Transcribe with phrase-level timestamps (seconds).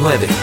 [0.00, 0.39] 9.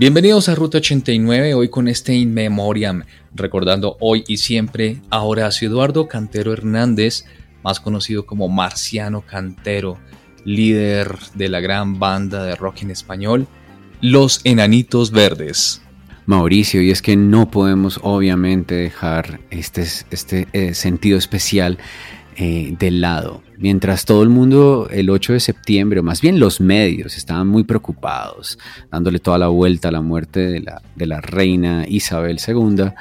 [0.00, 5.68] Bienvenidos a Ruta 89, hoy con este In Memoriam, recordando hoy y siempre a Horacio
[5.68, 7.26] Eduardo Cantero Hernández,
[7.62, 9.98] más conocido como Marciano Cantero,
[10.46, 13.46] líder de la gran banda de rock en español,
[14.00, 15.82] Los Enanitos Verdes.
[16.24, 21.76] Mauricio, y es que no podemos obviamente dejar este, este eh, sentido especial
[22.36, 23.42] eh, del lado.
[23.58, 27.64] Mientras todo el mundo el 8 de septiembre, o más bien los medios, estaban muy
[27.64, 28.58] preocupados,
[28.90, 32.92] dándole toda la vuelta a la muerte de la, de la reina Isabel II,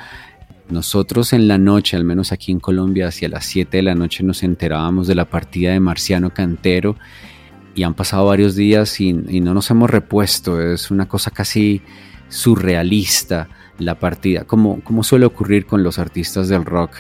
[0.70, 4.24] nosotros en la noche, al menos aquí en Colombia, hacia las 7 de la noche
[4.24, 6.96] nos enterábamos de la partida de Marciano Cantero
[7.74, 10.62] y han pasado varios días y, y no nos hemos repuesto.
[10.62, 11.82] Es una cosa casi
[12.28, 16.92] surrealista la partida, como, como suele ocurrir con los artistas del rock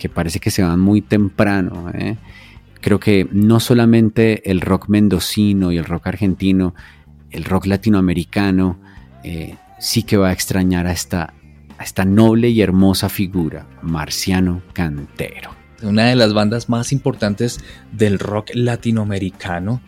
[0.00, 1.90] que parece que se van muy temprano.
[1.94, 2.16] ¿eh?
[2.80, 6.74] Creo que no solamente el rock mendocino y el rock argentino,
[7.30, 8.80] el rock latinoamericano
[9.22, 11.34] eh, sí que va a extrañar a esta,
[11.78, 15.50] a esta noble y hermosa figura, Marciano Cantero.
[15.82, 17.60] Una de las bandas más importantes
[17.92, 19.80] del rock latinoamericano,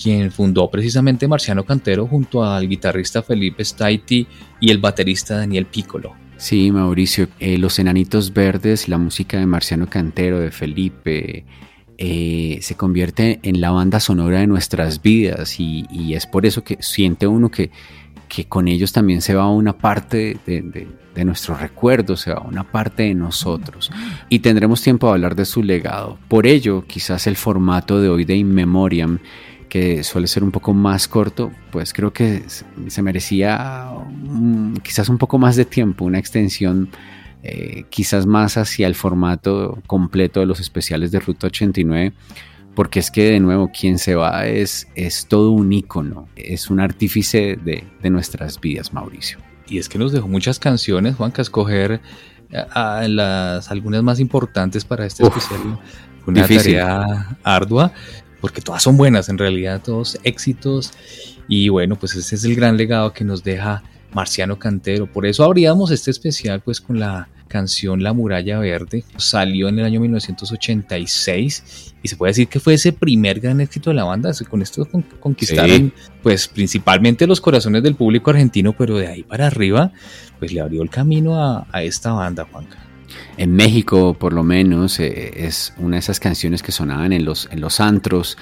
[0.00, 4.26] quien fundó precisamente Marciano Cantero junto al guitarrista Felipe Staiti
[4.60, 6.14] y el baterista Daniel Piccolo.
[6.42, 11.44] Sí, Mauricio, eh, Los Enanitos Verdes, la música de Marciano Cantero, de Felipe,
[11.98, 16.78] eh, se convierte en la banda sonora de nuestras vidas y, es por eso que
[16.80, 17.70] siente uno que,
[18.26, 22.64] que, con ellos también se va una parte de, de, nuestros recuerdos, se va una
[22.64, 23.92] parte de nosotros
[24.28, 26.18] y tendremos tiempo de hablar de su legado.
[26.26, 29.20] Por ello, quizás el formato de hoy de In Memoriam
[29.72, 32.42] que suele ser un poco más corto, pues creo que
[32.88, 33.88] se merecía
[34.82, 36.90] quizás un poco más de tiempo, una extensión
[37.42, 42.12] eh, quizás más hacia el formato completo de los especiales de Ruta 89,
[42.74, 46.78] porque es que de nuevo quien se va es, es todo un ícono, es un
[46.78, 49.38] artífice de, de nuestras vidas, Mauricio.
[49.66, 52.02] Y es que nos dejó muchas canciones, Juan, que escoger
[52.74, 55.80] a las algunas más importantes para este especial.
[56.26, 57.94] una tarea ardua,
[58.42, 60.92] porque todas son buenas, en realidad, todos éxitos.
[61.48, 65.06] Y bueno, pues ese es el gran legado que nos deja Marciano Cantero.
[65.06, 69.04] Por eso abríamos este especial pues con la canción La Muralla Verde.
[69.16, 73.90] Salió en el año 1986 y se puede decir que fue ese primer gran éxito
[73.90, 74.32] de la banda.
[74.50, 74.88] Con esto
[75.20, 79.92] conquistaron pues principalmente los corazones del público argentino, pero de ahí para arriba
[80.40, 82.78] pues le abrió el camino a, esta banda, Juanca.
[83.36, 87.48] En México, por lo menos, eh, es una de esas canciones que sonaban en los,
[87.50, 88.36] en los antros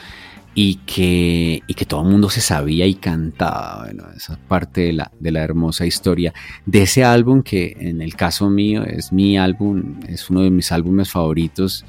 [0.54, 3.84] y que, y que todo el mundo se sabía y cantaba.
[3.84, 6.34] Bueno, esa parte de la, de la hermosa historia
[6.66, 10.72] de ese álbum que en el caso mío es mi álbum, es uno de mis
[10.72, 11.84] álbumes favoritos.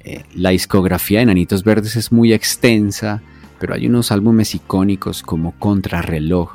[0.00, 3.22] Eh, la discografía de Nanitos Verdes es muy extensa,
[3.58, 6.52] pero hay unos álbumes icónicos como Contrarreloj,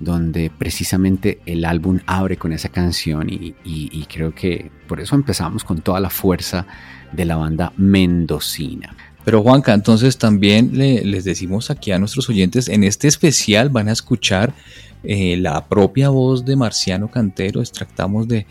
[0.00, 5.82] donde precisamente el álbum abre con esa canción y, creo que por eso empezamos con
[5.82, 6.66] toda la fuerza
[7.12, 8.96] de la banda mendocina.
[9.24, 13.92] Pero Juanca, entonces también les decimos aquí a nuestros oyentes, en este especial van a
[13.92, 14.54] escuchar
[15.02, 18.46] eh, la propia voz de Marciano Cantero, extractamos de,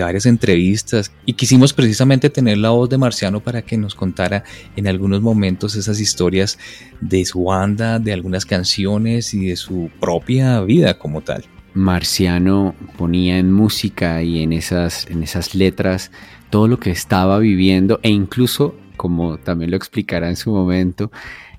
[0.00, 4.44] varias entrevistas y quisimos precisamente tener la voz de Marciano para que nos contara
[4.76, 6.60] en algunos momentos esas historias
[7.00, 11.44] de su banda, de algunas canciones y de su propia vida como tal.
[11.74, 16.12] Marciano ponía en música y en esas, en esas letras
[16.50, 21.10] todo lo que estaba viviendo e incluso, como también lo explicará en su momento,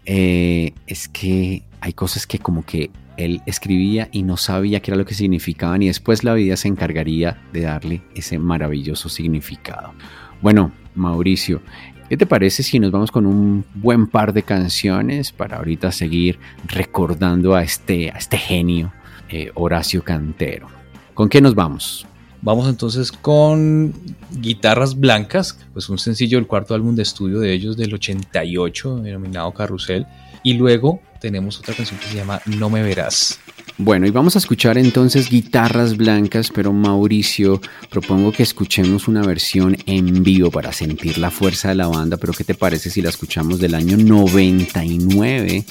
[0.05, 4.97] eh, es que hay cosas que como que él escribía y no sabía qué era
[4.97, 9.93] lo que significaban y después la vida se encargaría de darle ese maravilloso significado.
[10.41, 11.61] Bueno, Mauricio,
[12.09, 16.39] ¿qué te parece si nos vamos con un buen par de canciones para ahorita seguir
[16.67, 18.91] recordando a este, a este genio,
[19.29, 20.67] eh, Horacio Cantero?
[21.13, 22.07] ¿Con qué nos vamos?
[22.43, 23.93] Vamos entonces con
[24.31, 29.53] Guitarras Blancas, pues un sencillo del cuarto álbum de estudio de ellos del 88, denominado
[29.53, 30.07] Carrusel.
[30.41, 33.39] Y luego tenemos otra canción que se llama No me verás.
[33.77, 39.77] Bueno, y vamos a escuchar entonces guitarras blancas, pero Mauricio, propongo que escuchemos una versión
[39.85, 43.09] en vivo para sentir la fuerza de la banda, pero ¿qué te parece si la
[43.09, 45.65] escuchamos del año 99,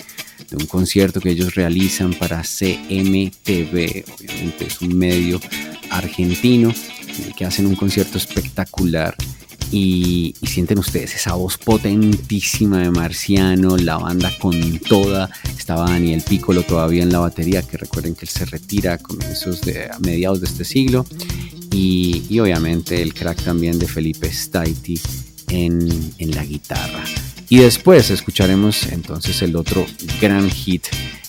[0.50, 5.40] de un concierto que ellos realizan para CMTV, obviamente es un medio
[5.90, 6.72] argentino,
[7.36, 9.14] que hacen un concierto espectacular
[9.70, 15.30] y, sienten ustedes esa voz potentísima de Marciano, la banda con toda.
[15.56, 19.60] Estaba Daniel Piccolo todavía en la batería, que recuerden que él se retira a comienzos
[19.60, 21.06] de a mediados de este siglo.
[21.72, 25.00] Y, obviamente el crack también de Felipe Staiti
[25.48, 27.04] en, la guitarra.
[27.48, 29.84] Y después escucharemos entonces el otro
[30.20, 30.86] gran hit,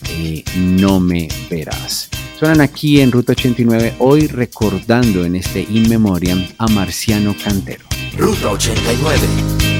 [0.09, 2.09] eh, No me verás.
[2.39, 7.90] Suenan aquí en Ruta 89, hoy recordando en este In Memoriam a Marciano Cantero.
[8.17, 9.70] Ruta 89.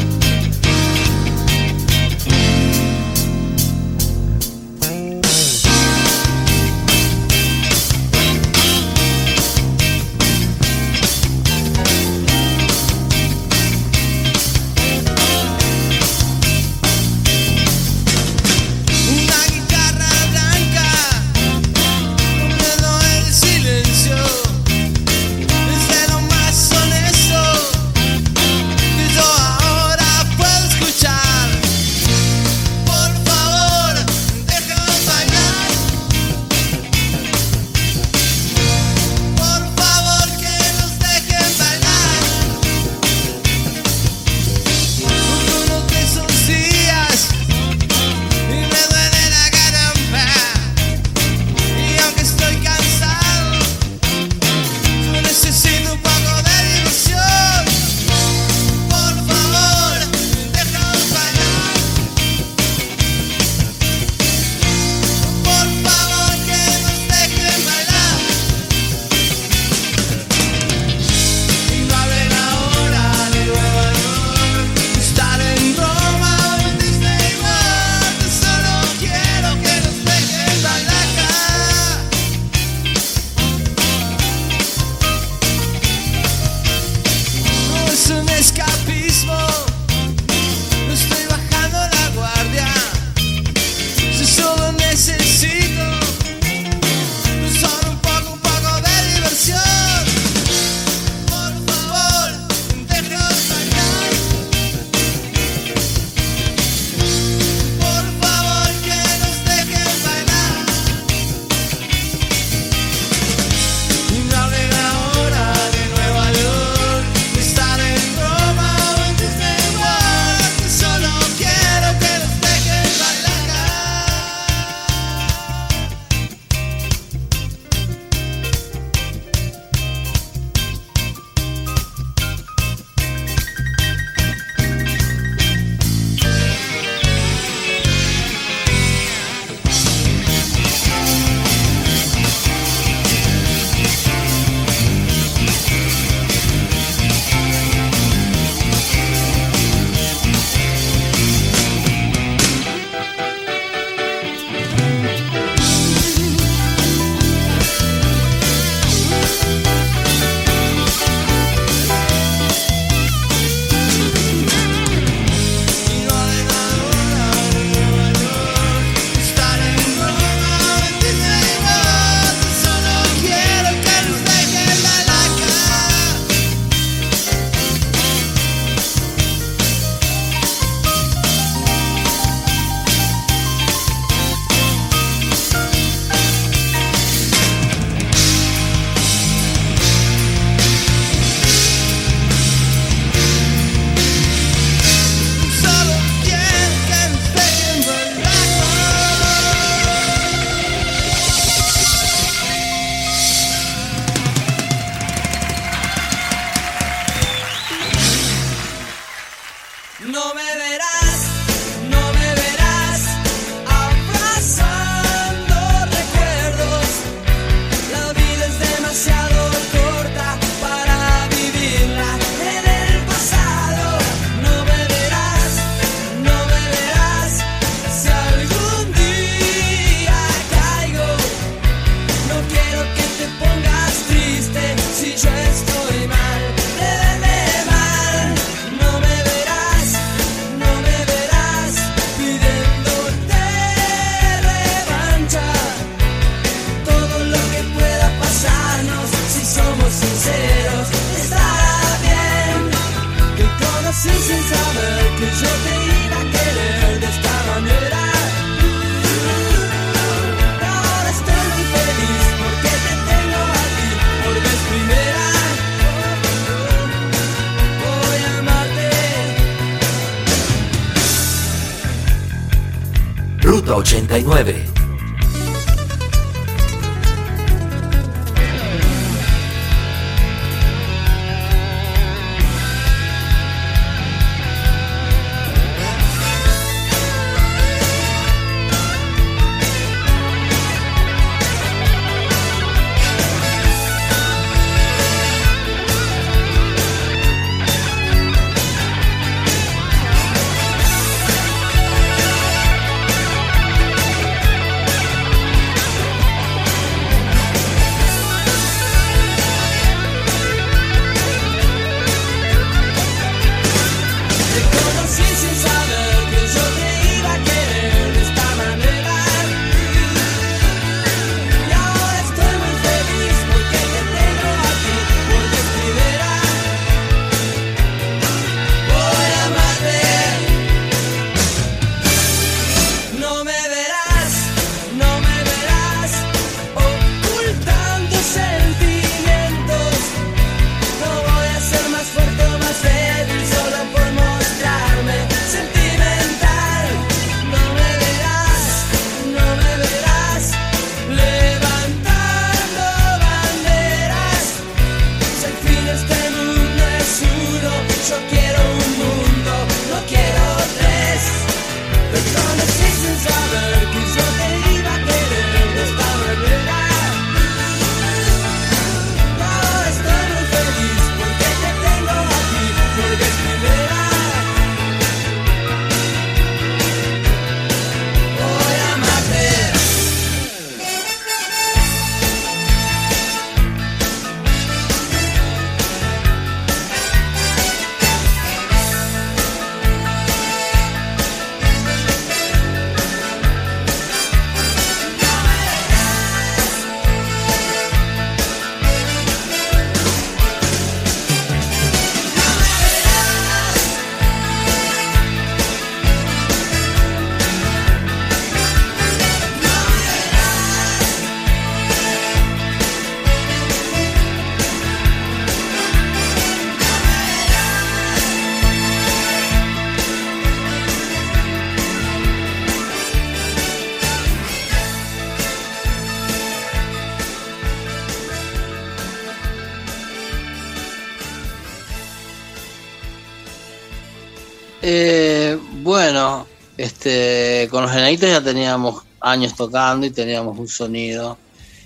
[436.78, 441.38] Este, con los enanitos ya teníamos años tocando y teníamos un sonido.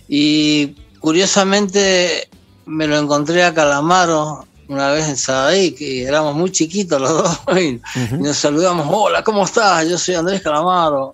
[0.07, 2.29] Y curiosamente
[2.65, 7.11] me lo encontré a Calamaro una vez en Sadai, que éramos muy chiquitos los
[7.47, 7.81] dos, y,
[8.17, 9.87] nos saludamos, hola, ¿cómo estás?
[9.87, 11.13] Yo soy Andrés Calamaro.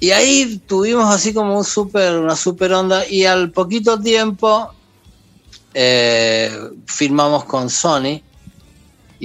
[0.00, 4.70] Y ahí tuvimos así como un super, una super onda y al poquito tiempo
[5.72, 6.52] eh,
[6.86, 8.20] firmamos con Sony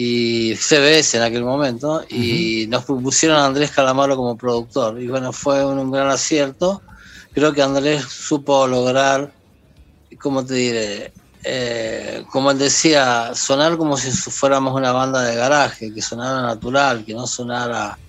[0.02, 4.98] y CBS en aquel momento, y nos propusieron a Andrés Calamaro como productor.
[5.02, 6.82] Y bueno, fue un, gran acierto.
[7.34, 9.34] Creo que Andrés supo lograr,
[10.18, 11.12] ¿cómo te diré?
[11.44, 17.04] Eh, como él decía, sonar como si fuéramos una banda de garaje, que sonara natural,
[17.04, 18.00] que no sonara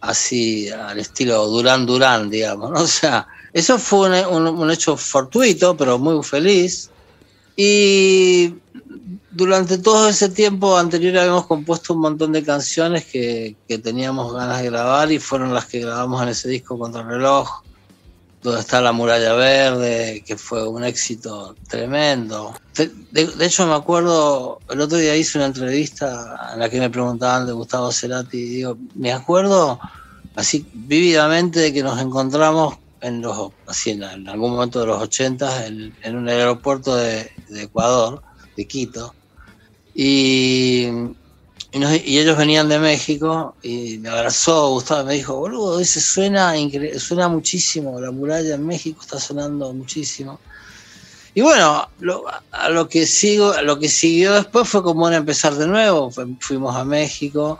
[0.00, 2.72] así al estilo Durán Durán, digamos.
[2.80, 6.90] O sea, eso fue un, un hecho fortuito, pero muy feliz.
[7.56, 8.52] Y
[9.30, 14.70] durante todo ese tiempo anterior habíamos compuesto un montón de canciones que, teníamos ganas de
[14.70, 17.62] grabar y fueron las que grabamos en ese disco Contra el Reloj,
[18.42, 22.54] donde está La Muralla Verde, que fue un éxito tremendo.
[23.10, 27.46] De, hecho me acuerdo, el otro día hice una entrevista en la que me preguntaban
[27.46, 29.80] de Gustavo Cerati y digo, me acuerdo
[30.36, 35.66] así vívidamente de que nos encontramos en los así en, algún momento de los 80
[35.66, 38.22] en, un aeropuerto de Ecuador,
[38.56, 39.14] de Quito,
[39.94, 40.88] y,
[41.72, 46.54] y, ellos venían de México y me abrazó Gustavo me dijo, boludo, dice, suena,
[46.98, 50.40] suena muchísimo, la muralla en México está sonando muchísimo.
[51.36, 51.88] Y bueno,
[52.52, 56.12] a lo que sigo, a lo que siguió después fue como empezar de nuevo.
[56.38, 57.58] Fuimos a México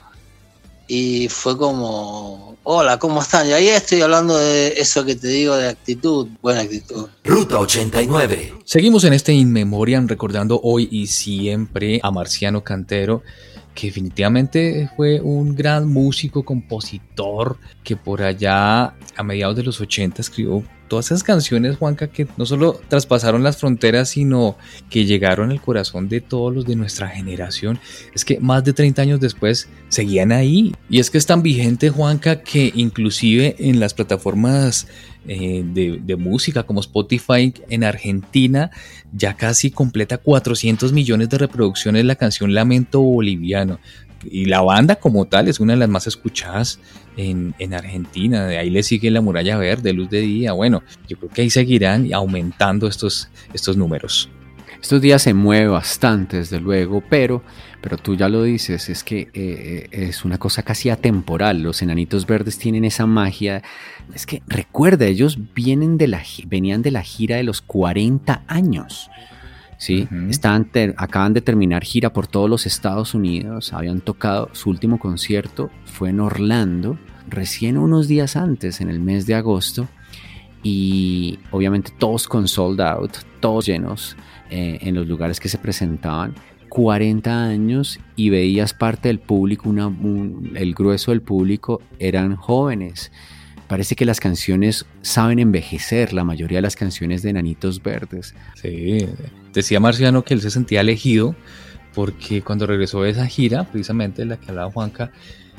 [0.86, 3.48] y fue como, hola, ¿cómo están?
[3.48, 7.08] Y ahí estoy hablando de eso que te digo de actitud, buena actitud.
[7.22, 8.54] Ruta 89.
[8.64, 13.22] Seguimos en este In Memoriam recordando hoy y siempre a Marciano Cantero
[13.74, 20.22] que definitivamente fue un gran músico, compositor, que por allá a mediados de los 80
[20.22, 24.56] escribió todas esas canciones, Juanca, que no solo traspasaron las fronteras, sino
[24.90, 27.80] que llegaron al corazón de todos los de nuestra generación,
[28.14, 30.72] es que más de 30 años después seguían ahí.
[30.88, 34.86] Y es que es tan vigente, Juanca, que inclusive en las plataformas
[35.26, 38.70] eh, de, de, música como Spotify en Argentina
[39.12, 43.78] ya casi completa 400 millones de reproducciones la canción Lamento Boliviano
[44.30, 46.78] y la banda como tal es una de las más escuchadas
[47.16, 48.46] en, Argentina.
[48.46, 50.52] De ahí le sigue la muralla verde, luz de día.
[50.52, 54.28] Bueno, yo creo que ahí seguirán aumentando estos, estos números.
[54.80, 57.42] Estos días se mueve bastante, desde luego, pero,
[57.84, 61.62] pero tú ya lo dices, es que eh, es una cosa casi atemporal.
[61.62, 63.62] Los enanitos verdes tienen esa magia.
[64.14, 69.10] Es que recuerda, ellos vienen de la, venían de la gira de los 40 años.
[69.76, 70.08] ¿sí?
[70.96, 76.08] acaban de terminar gira por todos los Estados Unidos, habían tocado, su último concierto fue
[76.08, 79.88] en Orlando, recién unos días antes, en el mes de agosto,
[80.62, 84.16] y obviamente todos con sold out, todos llenos
[84.48, 86.34] eh, en los lugares que se presentaban.
[86.74, 89.72] 40 años y veías parte del público,
[90.56, 93.12] el grueso del público eran jóvenes
[93.68, 98.34] parece que las canciones saben envejecer, la mayoría de las canciones de Nanitos Verdes.
[98.60, 99.06] Sí,
[99.52, 101.36] decía Marciano que él se sentía elegido
[101.94, 105.12] porque cuando regresó de esa gira, precisamente de la que hablaba Juanca,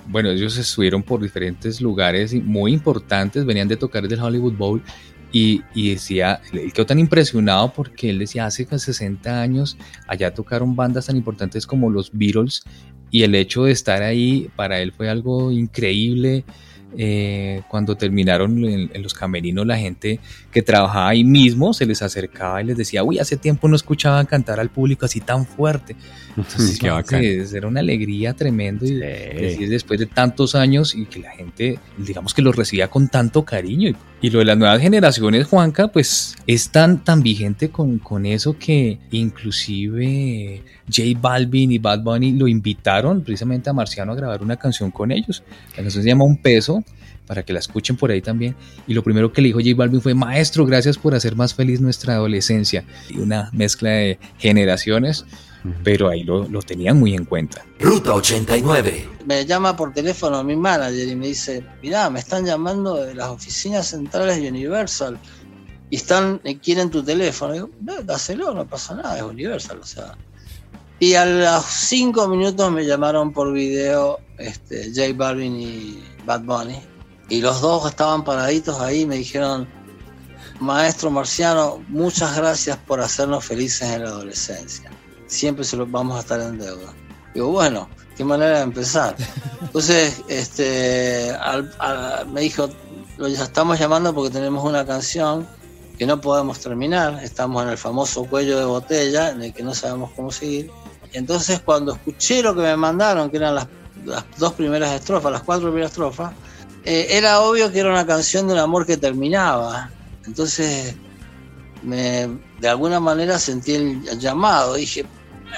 [0.08, 4.82] bueno, ellos estuvieron por diferentes lugares muy importantes, venían de tocar del Hollywood Bowl
[5.38, 10.78] y, y, decía, él quedó tan impresionado porque él decía, hace 60 años allá tocaron
[10.78, 12.63] bandas tan importantes como los Beatles
[13.12, 16.45] y el hecho de estar ahí para él fue algo increíble
[16.98, 20.19] eh, cuando terminaron en, los camerinos, la gente
[20.52, 24.26] que trabajaba ahí mismo se les acercaba y les decía, uy, hace tiempo no escuchaban
[24.26, 25.95] cantar al público así tan fuerte.
[26.38, 32.34] Entonces, era una alegría tremenda y después de tantos años y que la gente, digamos
[32.34, 33.89] que lo recibía con tanto cariño.
[33.89, 38.58] Y, lo de las nuevas generaciones, Juanca, pues es tan, tan vigente con, con eso
[38.58, 44.58] que inclusive J Balvin y Bad Bunny lo invitaron precisamente a Marciano a grabar una
[44.58, 45.43] canción con ellos.
[45.71, 46.84] La canción se llama Un Peso
[47.28, 48.56] para que la escuchen por ahí también.
[48.88, 51.82] Y lo primero que le dijo J Balvin fue, maestro, gracias por hacer más feliz
[51.82, 52.84] nuestra adolescencia.
[53.10, 55.25] Y una mezcla de generaciones,
[55.84, 57.65] pero ahí lo, lo, tenían muy en cuenta.
[57.80, 59.10] Ruta 89.
[59.25, 63.30] Me llama por teléfono mi manager y me dice, mirá, me están llamando de las
[63.30, 65.19] oficinas centrales de Universal
[65.89, 67.54] y están, eh, quieren tu teléfono.
[67.54, 70.17] Y digo, no, dáselo, no pasa nada, es Universal, o sea.
[70.99, 76.80] Y a los cinco minutos me llamaron por video este, J Balvin y Bad Bunny
[77.30, 79.67] y los dos estaban paraditos ahí y me dijeron,
[80.60, 84.91] maestro Marciano, muchas gracias por hacernos felices en la adolescencia.
[85.27, 86.93] Siempre se los vamos a estar en deuda.
[87.33, 89.15] Digo, bueno, qué manera de empezar.
[89.61, 91.35] Entonces, este,
[92.31, 92.69] me dijo,
[93.17, 95.47] lo estamos llamando porque tenemos una canción
[95.97, 99.73] que no podemos terminar, estamos en el famoso cuello de botella en el que no
[99.73, 100.69] sabemos cómo seguir.
[101.13, 103.67] Entonces, cuando escuché lo que me mandaron, que eran las,
[104.03, 106.33] las dos primeras estrofas, las cuatro primeras estrofas,
[106.83, 109.89] eh, era obvio que era una canción de un amor que terminaba.
[110.25, 110.95] Entonces,
[111.81, 114.73] me, de alguna manera sentí el llamado.
[114.73, 115.06] Dije,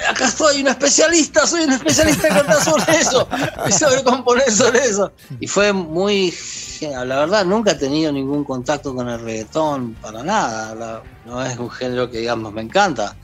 [0.08, 3.26] acá estoy, un especialista, soy un especialista en cantar sobre eso,
[3.66, 5.10] y sobre componer sobre eso.
[5.40, 6.34] Y fue muy,
[6.82, 11.02] la verdad, nunca he tenido ningún contacto con el reggaetón, para nada.
[11.24, 13.16] no es un género que, digamos, me encanta.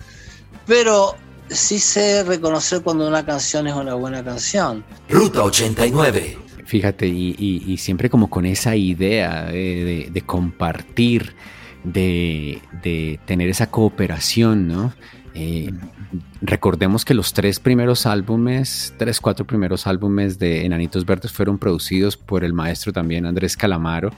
[0.66, 1.14] Pero
[1.50, 4.82] sí sé reconocer cuando una canción es una buena canción.
[5.10, 6.38] Ruta 89.
[6.64, 11.36] Fíjate, y, siempre como con esa idea de, compartir,
[11.84, 14.92] de, tener esa cooperación, ¿no?
[15.36, 15.72] Eh,
[16.40, 22.16] recordemos que los tres primeros álbumes, tres, cuatro primeros álbumes de Enanitos Verdes fueron producidos
[22.16, 24.12] por el maestro también Andrés Calamaro.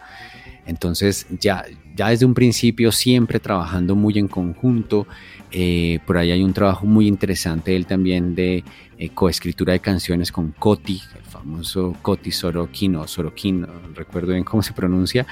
[0.66, 5.06] Entonces ya, ya desde un principio siempre trabajando muy en conjunto.
[5.52, 8.64] Eh, por ahí hay un trabajo muy interesante él también de
[8.98, 11.00] eh, coescritura de canciones con Coti,
[11.30, 15.24] famoso Coti Sorokin o Sorokin, no recuerdo bien cómo se pronuncia,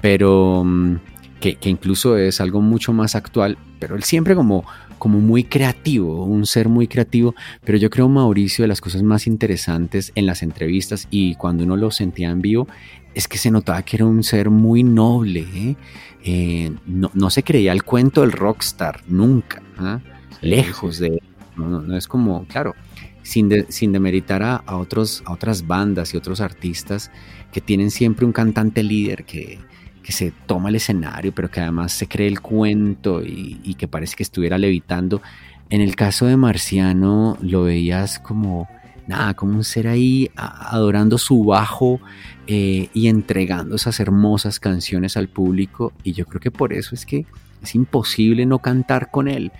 [0.00, 0.96] pero mm,
[1.40, 4.64] que, incluso es algo mucho más actual, pero él siempre como,
[4.98, 9.26] como muy creativo, un ser muy creativo, pero yo creo Mauricio de las cosas más
[9.26, 12.68] interesantes en las entrevistas y cuando uno lo sentía en vivo
[13.14, 15.76] es que se notaba que era un ser muy noble, ¿eh?
[16.22, 20.00] Eh, no, se creía el cuento del rockstar, nunca, ¿ah?
[20.42, 21.20] lejos de...
[21.56, 22.74] No, no, es como, claro,
[23.22, 23.48] sin,
[23.92, 27.10] demeritar a, otros, a otras bandas y otros artistas
[27.52, 29.58] que tienen siempre un cantante líder que,
[30.08, 34.22] se toma el escenario, pero que además se cree el cuento y, que parece que
[34.22, 35.22] estuviera levitando.
[35.68, 38.68] En el caso de Marciano lo veías como
[39.06, 42.00] nada, como un ser ahí adorando su bajo
[42.46, 45.92] eh, y entregando esas hermosas canciones al público.
[46.02, 47.26] Y yo creo que por eso es que
[47.62, 49.52] es imposible no cantar con él.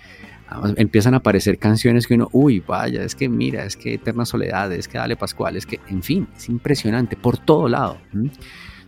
[0.75, 4.73] Empiezan a aparecer canciones que uno, uy, vaya, es que mira, es que Eterna Soledad,
[4.73, 7.97] es que Dale Pascual, es que, en fin, es impresionante por todo lado.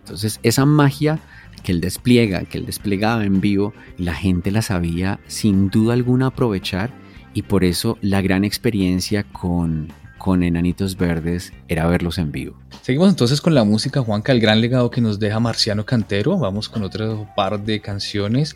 [0.04, 1.20] Entonces, esa magia
[1.64, 6.28] que él despliega, que él desplegaba en vivo, la gente la sabía sin duda alguna
[6.28, 6.92] aprovechar
[7.34, 12.58] y por eso la gran experiencia con, con Enanitos Verdes era verlos en vivo.
[12.82, 16.38] Seguimos entonces con la música, Juanca, el gran legado que nos deja Marciano Cantero.
[16.38, 18.56] Vamos con otro par de canciones.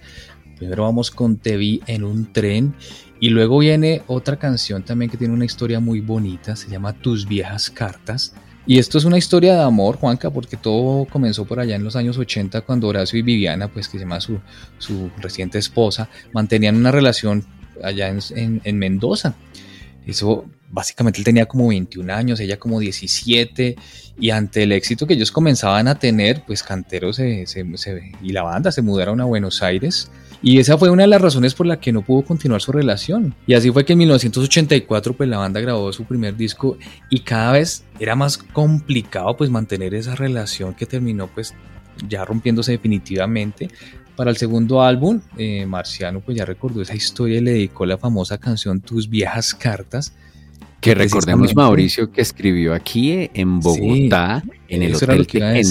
[0.57, 2.73] Primero vamos con Te vi en un tren
[3.19, 7.27] y luego viene otra canción también que tiene una historia muy bonita, se llama Tus
[7.27, 8.33] viejas cartas.
[8.67, 11.95] Y esto es una historia de amor, Juanca, porque todo comenzó por allá en los
[11.95, 14.39] años 80 cuando Horacio y Viviana, pues que se llama su,
[14.77, 17.45] su reciente esposa, mantenían una relación
[17.81, 19.35] allá en, en, Mendoza.
[20.05, 23.77] Eso básicamente él tenía como 21 años, ella como 17,
[24.19, 27.65] y ante el éxito que ellos comenzaban a tener, pues Cantero se, se,
[28.21, 31.53] y la banda se mudaron a Buenos Aires y esa fue una de las razones
[31.53, 33.33] por la que no pudo continuar su relación.
[33.47, 36.77] Y así fue que en 1984 pues la banda grabó su primer disco
[37.09, 41.53] y cada vez era más complicado pues mantener esa relación que terminó pues
[42.07, 43.69] ya rompiéndose definitivamente.
[44.15, 47.97] Para el segundo álbum, eh, Marciano pues ya recordó esa historia y le dedicó la
[47.97, 50.13] famosa canción Tus viejas cartas.
[50.81, 55.27] Que recordemos Mauricio que escribió aquí eh, en Bogotá, en el hotel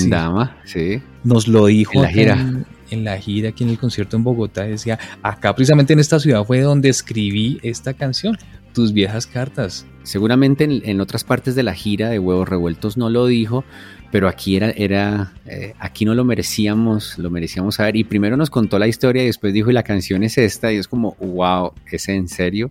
[0.08, 1.00] Dama, sí.
[1.22, 4.62] Nos lo dijo en la gira en la gira aquí en el concierto en Bogotá,
[4.64, 8.38] decía, acá precisamente en esta ciudad fue donde escribí esta canción,
[8.72, 9.86] tus viejas cartas.
[10.02, 13.64] Seguramente en, otras partes de la gira de Huevos Revueltos no lo dijo,
[14.12, 17.96] pero aquí era, era eh, aquí no lo merecíamos, lo merecíamos saber.
[17.96, 20.76] Y primero nos contó la historia y después dijo, y la canción es esta, y
[20.76, 22.70] es como, wow, ¿es en serio?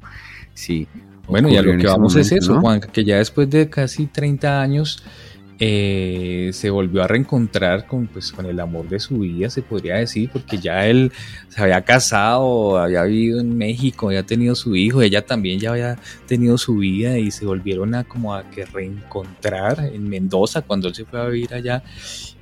[0.54, 0.88] Sí.
[1.28, 4.62] Bueno, y a lo que vamos es eso, Juan, que ya después de casi 30
[4.62, 5.04] años
[5.60, 9.96] eh, se volvió a reencontrar con, pues, con el amor de su vida, se podría
[9.96, 11.12] decir, porque ya él
[11.50, 15.98] se había casado, había vivido en México, había tenido su hijo, ella también ya había
[16.28, 20.96] tenido su vida y se volvieron a como a que reencontrar en Mendoza cuando él
[20.96, 21.84] se fue a vivir allá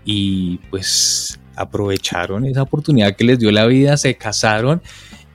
[0.05, 4.81] y pues aprovecharon esa oportunidad que les dio la vida, se casaron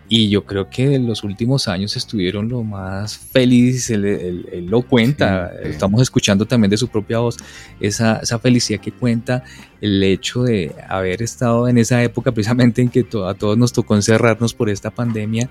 [0.09, 5.53] y yo creo que en los últimos años estuvieron lo más felices, él, lo cuenta,
[5.63, 7.37] estamos escuchando también de su propia voz
[7.79, 9.45] esa, esa, felicidad que cuenta
[9.81, 13.97] el hecho de haber estado en esa época precisamente en que a todos nos tocó
[13.97, 15.51] encerrarnos por esta pandemia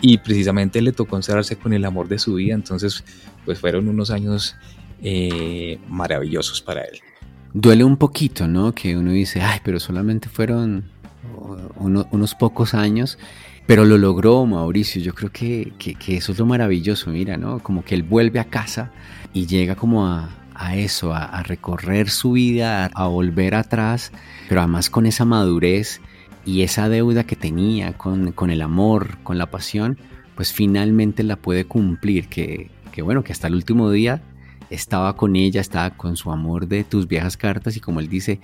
[0.00, 3.04] y precisamente le tocó encerrarse con el amor de su vida, entonces
[3.44, 4.56] pues fueron unos años
[5.02, 7.00] eh, maravillosos para él.
[7.52, 8.74] Duele un poquito, ¿no?
[8.74, 10.90] Que uno dice, ay, pero solamente fueron
[11.76, 13.18] unos pocos años
[13.66, 15.72] pero lo logró Mauricio, yo creo que,
[16.08, 17.60] eso es lo maravilloso, mira, ¿no?
[17.60, 18.92] Como que él vuelve a casa
[19.32, 20.28] y llega como a,
[20.74, 24.12] eso, a, recorrer su vida, a, volver atrás,
[24.48, 26.02] pero además con esa madurez
[26.44, 29.98] y esa deuda que tenía con, con el amor, con la pasión,
[30.34, 34.20] pues finalmente la puede cumplir, que, que bueno, que hasta el último día
[34.68, 38.40] estaba con ella, estaba con su amor de tus viejas cartas y como él dice,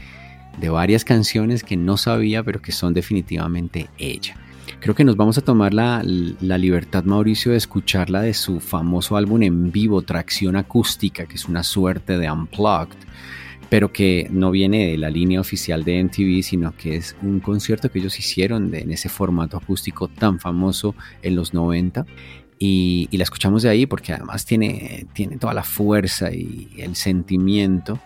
[0.58, 4.36] de varias canciones que no sabía, pero que son definitivamente ella.
[4.80, 9.42] Creo que nos vamos a tomar la, libertad, Mauricio, de escucharla de su famoso álbum
[9.42, 12.96] en vivo, Tracción Acústica, que es una suerte de Unplugged,
[13.68, 17.90] pero que no viene de la línea oficial de MTV, sino que es un concierto
[17.90, 22.06] que ellos hicieron en ese formato acústico tan famoso en los 90.
[22.58, 26.96] Y, y, la escuchamos de ahí porque además tiene, tiene toda la fuerza y el
[26.96, 27.98] sentimiento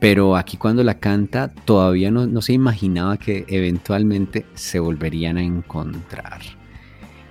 [0.00, 6.40] pero aquí cuando la canta todavía no, se imaginaba que eventualmente se volverían a encontrar.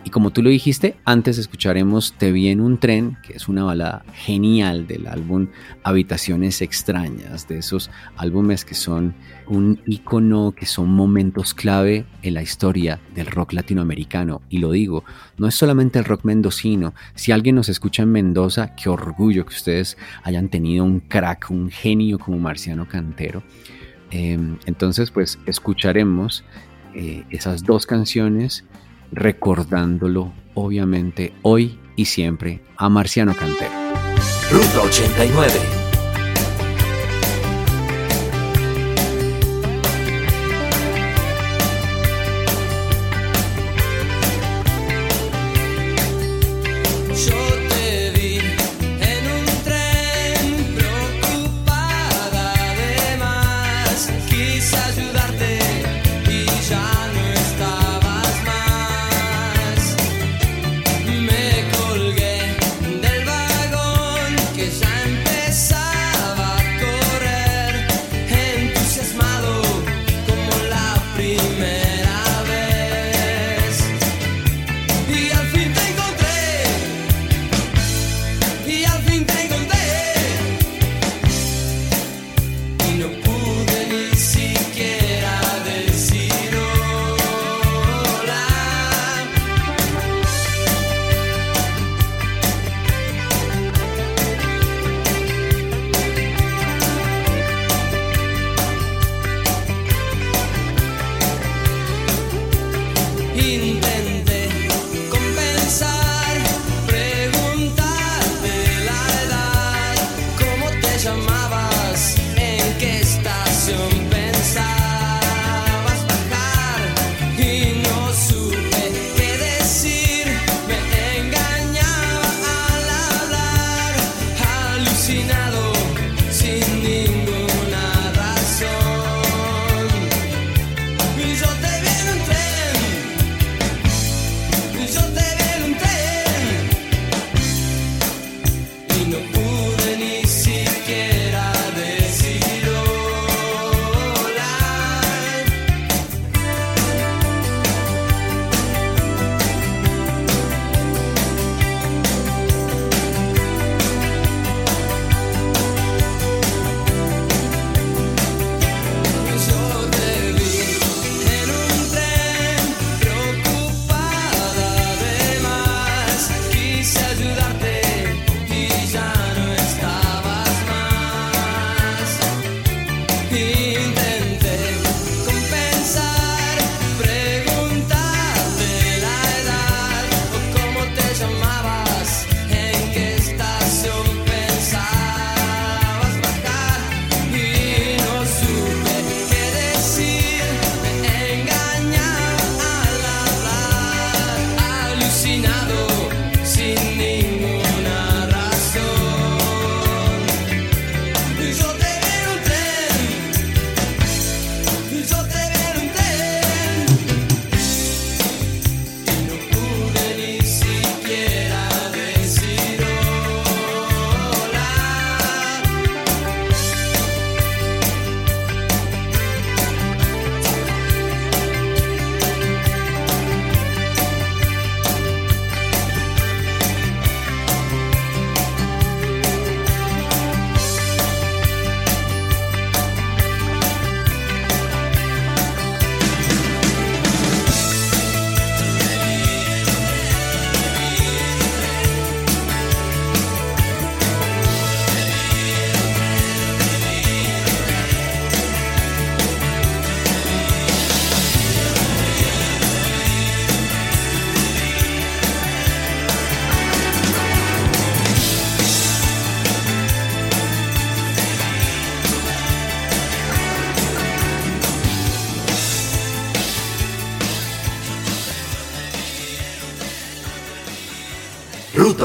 [0.05, 3.63] Y como tú lo dijiste, antes escucharemos Te vi en un tren, que es una
[3.63, 5.47] balada genial del álbum
[5.83, 9.15] Habitaciones extrañas, de esos álbumes que son
[9.47, 14.41] un icono, que son momentos clave en la historia del rock latinoamericano.
[14.49, 15.03] Y lo digo,
[15.37, 16.93] no es solamente el rock mendocino.
[17.15, 21.69] Si alguien nos escucha en Mendoza, qué orgullo que ustedes hayan tenido un crack, un
[21.69, 23.43] genio como Marciano Cantero.
[24.11, 26.43] Em, entonces, pues escucharemos
[26.93, 28.63] eh, esas dos canciones
[29.13, 33.71] recordándolo obviamente hoy y siempre a Marciano Cantero.
[34.51, 35.82] Ruta 89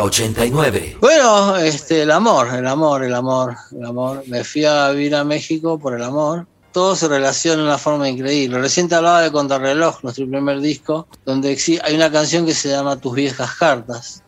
[0.09, 0.97] 89.
[1.01, 4.23] Bueno, este, el amor, el amor, el amor, el amor.
[4.27, 6.47] Me fui a vivir a México por el amor.
[6.73, 8.59] Todo se relaciona de una forma increíble.
[8.59, 13.15] Recién hablaba de Contrarreloj, nuestro primer disco, donde hay una canción que se llama Tus
[13.15, 14.23] viejas cartas.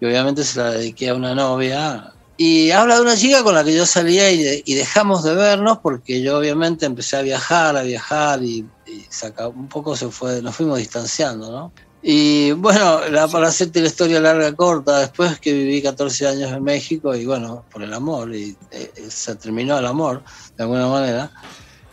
[0.00, 2.12] Y obviamente se la dediqué a una novia.
[2.36, 6.22] Y habla de una chica con la que yo salía y, dejamos de vernos porque
[6.22, 9.06] yo obviamente empecé a viajar, a viajar y, y
[9.54, 11.72] un poco se fue, nos fuimos distanciando, ¿no?
[12.08, 13.00] Y bueno,
[13.32, 17.64] para hacerte la historia larga corta, después que viví 14 años en México y bueno,
[17.68, 20.22] por el amor, y eh, se terminó el amor
[20.56, 21.32] de alguna manera,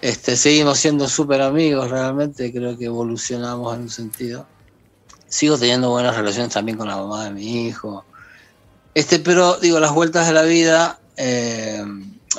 [0.02, 4.45] este, seguimos siendo súper amigos realmente, creo que evolucionamos en un sentido.
[5.28, 8.06] Sigo teniendo buenas relaciones también con la mamá de mi hijo.
[8.93, 11.84] Este, pero digo, las vueltas de la vida, eh,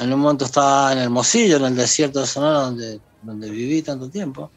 [0.01, 4.09] en un momento estaba en Hermosillo, en el desierto de Sonora, donde, donde viví tanto
[4.09, 4.53] tiempo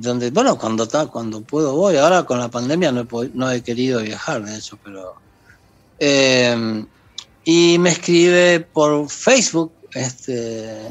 [0.00, 1.96] donde, bueno, cuando, cuando puedo voy.
[1.96, 5.14] Ahora con la pandemia no he, no he querido viajar, de hecho, pero...
[5.98, 6.84] Eh,
[7.44, 10.88] y me escribe por Facebook este,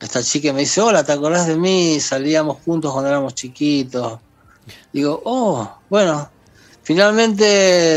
[0.00, 2.00] esta chica me dice, hola, ¿te acordás de mí?
[2.00, 4.18] Salíamos juntos cuando éramos chiquitos.
[4.92, 6.28] Digo, oh, bueno,
[6.82, 7.44] finalmente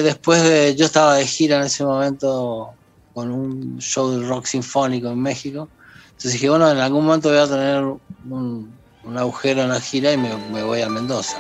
[0.04, 2.70] después de, yo estaba de gira en ese momento
[3.14, 5.70] con un show de rock sinfónico en México.
[6.06, 7.84] Entonces dije, bueno, en algún momento voy a tener
[8.30, 8.77] un,
[9.08, 11.38] un agujero en la gira y me, voy a Mendoza.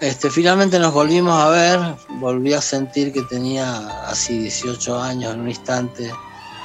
[0.00, 1.80] Este, finalmente nos volvimos a ver,
[2.20, 6.10] volví a sentir que tenía así 18 años en un instante.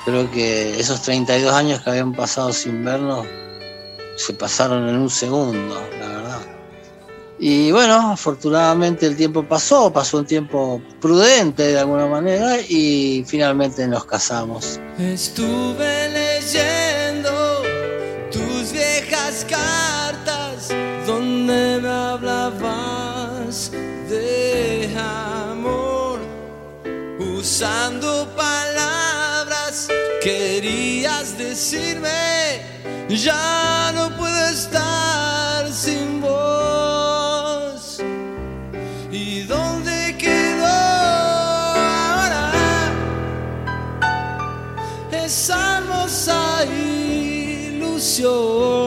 [0.05, 3.25] Creo que esos 32 años que habían pasado sin vernos
[4.17, 6.39] se pasaron en un segundo, la verdad.
[7.39, 13.87] Y bueno, afortunadamente el tiempo pasó, pasó un tiempo prudente de alguna manera y finalmente
[13.87, 14.79] nos casamos.
[14.97, 16.78] Estuve leyendo
[27.59, 29.89] usando palabras
[30.23, 32.61] querías decirme,
[33.09, 37.99] ya no puedo estar sin vos.
[39.11, 42.53] ¿Y dónde quedó ahora
[45.11, 48.78] esa hermosa ilusión?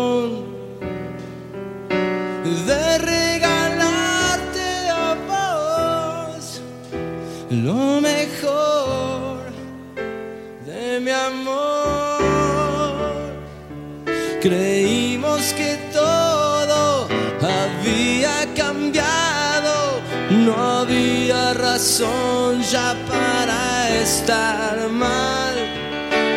[21.82, 25.54] Razón ya para estar mal,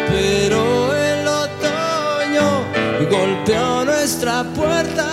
[0.10, 2.63] pero el otoño
[3.12, 5.04] golpeó nuestra puerta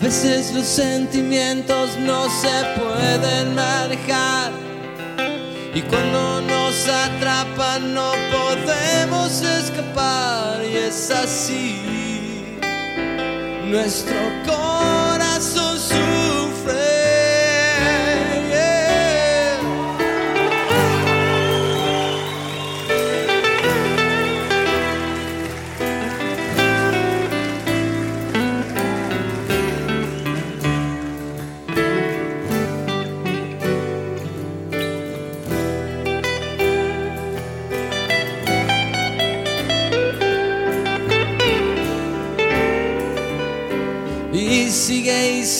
[0.00, 4.52] veces los sentimientos no se pueden manejar
[5.74, 12.56] y cuando nos atrapan no podemos escapar y es así.
[13.66, 14.16] Nuestro
[14.46, 16.95] corazón sufre.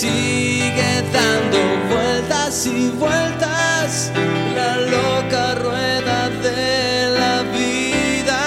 [0.01, 4.13] Sigue dando vueltas y vueltas
[4.55, 8.43] la loca rueda de la vida.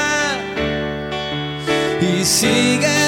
[2.02, 2.99] Y sigue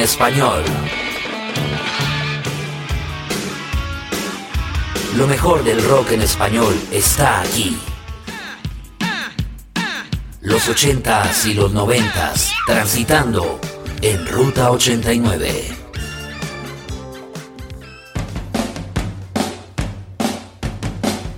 [0.00, 0.64] español.
[5.16, 7.78] Lo mejor del rock en español está aquí.
[10.40, 13.60] Los 80s y los 90s, transitando
[14.00, 15.76] en Ruta 89.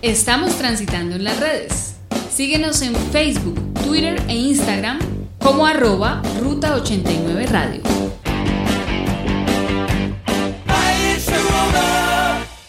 [0.02, 1.96] Estamos transitando en las redes.
[2.34, 4.98] Síguenos en Facebook, Twitter e Instagram
[5.38, 7.91] como arroba Ruta 89 Radio.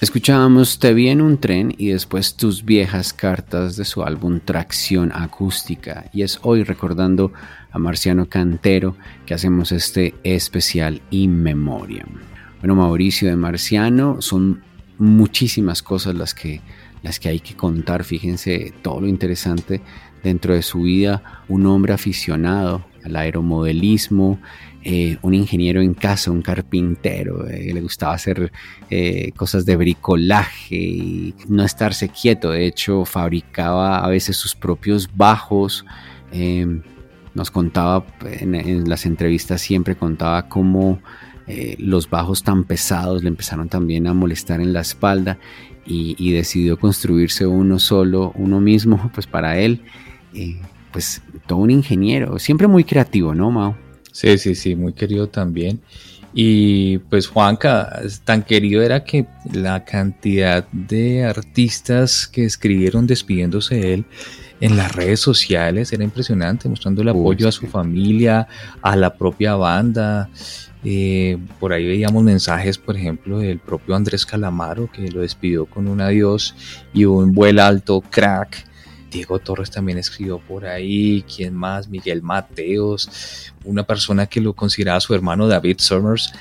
[0.03, 5.13] Escuchábamos Te vi en un tren y después tus viejas cartas de su álbum Tracción
[5.13, 6.09] Acústica.
[6.11, 7.31] Y es hoy recordando
[7.71, 12.19] a Marciano Cantero que hacemos este especial In Memoriam.
[12.59, 14.61] Bueno, Mauricio de Marciano, son
[14.97, 16.59] muchísimas cosas las que,
[17.01, 18.03] las que hay que contar.
[18.03, 19.81] Fíjense todo lo interesante
[20.21, 21.43] dentro de su vida.
[21.47, 24.37] Un hombre aficionado al aeromodelismo,
[24.85, 28.51] eh, un ingeniero en casa, un carpintero, eh, le gustaba hacer
[28.89, 35.09] eh, cosas de bricolaje y no estarse quieto, de hecho fabricaba a veces sus propios
[35.15, 35.85] bajos,
[36.33, 36.81] eh,
[37.33, 40.99] nos contaba en, en, las entrevistas siempre contaba cómo
[41.77, 45.37] los bajos tan pesados le empezaron también a molestar en la espalda
[45.85, 49.81] y, y decidió construirse uno solo, uno mismo, pues para él,
[50.91, 53.82] pues todo un ingeniero, siempre muy creativo, ¿no, Mao?
[54.13, 55.81] Sí, sí, sí, muy querido también.
[56.35, 63.93] Y pues Juanca, tan querido era que la cantidad de artistas que escribieron despidiéndose de
[63.95, 64.05] él
[64.61, 68.47] en las redes sociales era impresionante, mostrando el apoyo a su familia,
[68.81, 70.29] a la propia banda.
[70.83, 75.87] Eh, por ahí veíamos mensajes, por ejemplo, del propio Andrés Calamaro, que lo despidió con
[75.87, 76.55] un adiós
[76.93, 78.72] y un vuelo alto crack
[79.13, 81.87] Diego Torres también escribió por ahí, ¿quién más?
[81.87, 86.33] Miguel Mateos, una persona que lo consideraba su hermano David Summers,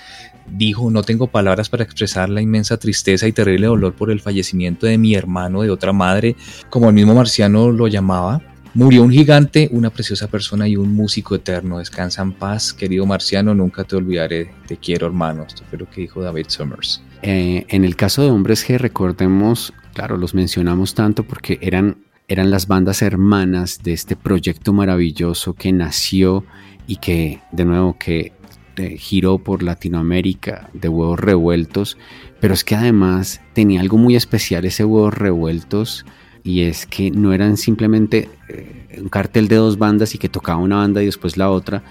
[0.51, 4.87] dijo, no tengo palabras para expresar la inmensa tristeza y terrible dolor por el fallecimiento
[4.87, 6.37] de mi hermano de otra madre,
[6.70, 8.43] como el mismo Marciano lo llamaba.
[8.75, 11.79] Murió un gigante, una preciosa persona y un músico eterno.
[11.79, 14.51] Descansa en paz, querido Marciano, nunca te olvidaré.
[14.66, 15.45] Te quiero, hermano.
[15.47, 17.03] Esto fue lo que dijo David Summers.
[17.20, 21.99] Eh, en el caso de Hombres G, recordemos, claro, los mencionamos tanto porque eran,
[22.29, 26.45] eran las bandas hermanas de este proyecto maravilloso que nació
[26.87, 28.33] y que, de nuevo, que
[28.77, 31.99] eh, giró por Latinoamérica de huevos revueltos,
[32.41, 36.07] pero es que además tenía algo muy especial ese huevos revueltos
[36.43, 40.59] y es que no eran simplemente eh, un cartel de dos bandas y que tocaba
[40.59, 41.83] una banda y después la otra,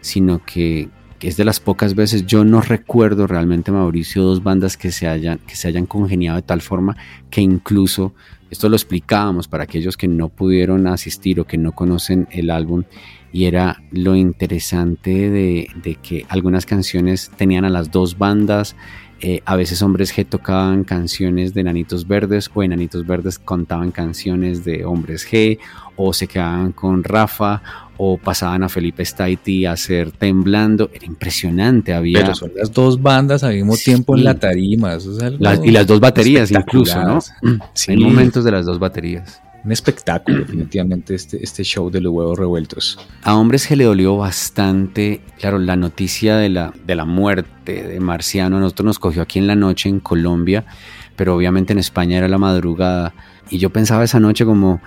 [0.00, 0.88] sino que,
[1.28, 5.38] es de las pocas veces, yo no recuerdo realmente, Mauricio, dos bandas que se hayan,
[5.38, 6.96] que se hayan congeniado de tal forma
[7.30, 8.14] que incluso,
[8.50, 12.84] esto lo explicábamos para aquellos que no pudieron asistir o que no conocen el álbum,
[13.32, 18.74] y era lo interesante de, de que algunas canciones tenían a las dos bandas,
[19.22, 24.64] eh, a veces hombres G tocaban canciones de Enanitos Verdes o Enanitos Verdes contaban canciones
[24.64, 25.58] de hombres G
[25.96, 27.60] o se quedaban con Rafa
[28.02, 30.90] o pasaban a Felipe Staiti a hacer Temblando.
[30.94, 31.92] Era impresionante.
[31.92, 32.22] Había...
[32.22, 34.96] Pero son las dos bandas al mismo tiempo en la tarima.
[35.62, 37.20] y las dos baterías incluso, ¿no?
[37.74, 37.90] Sí.
[37.92, 42.38] Hay momentos de las dos baterías un espectáculo, definitivamente, este, este show de los huevos
[42.38, 42.98] revueltos.
[43.22, 48.00] A hombres que le dolió bastante, claro, la noticia de la, de la muerte de
[48.00, 48.56] Marciano.
[48.56, 50.64] A nosotros nos cogió aquí en la noche en Colombia,
[51.14, 53.12] pero obviamente en España era la madrugada.
[53.50, 54.80] Y yo pensaba esa noche como.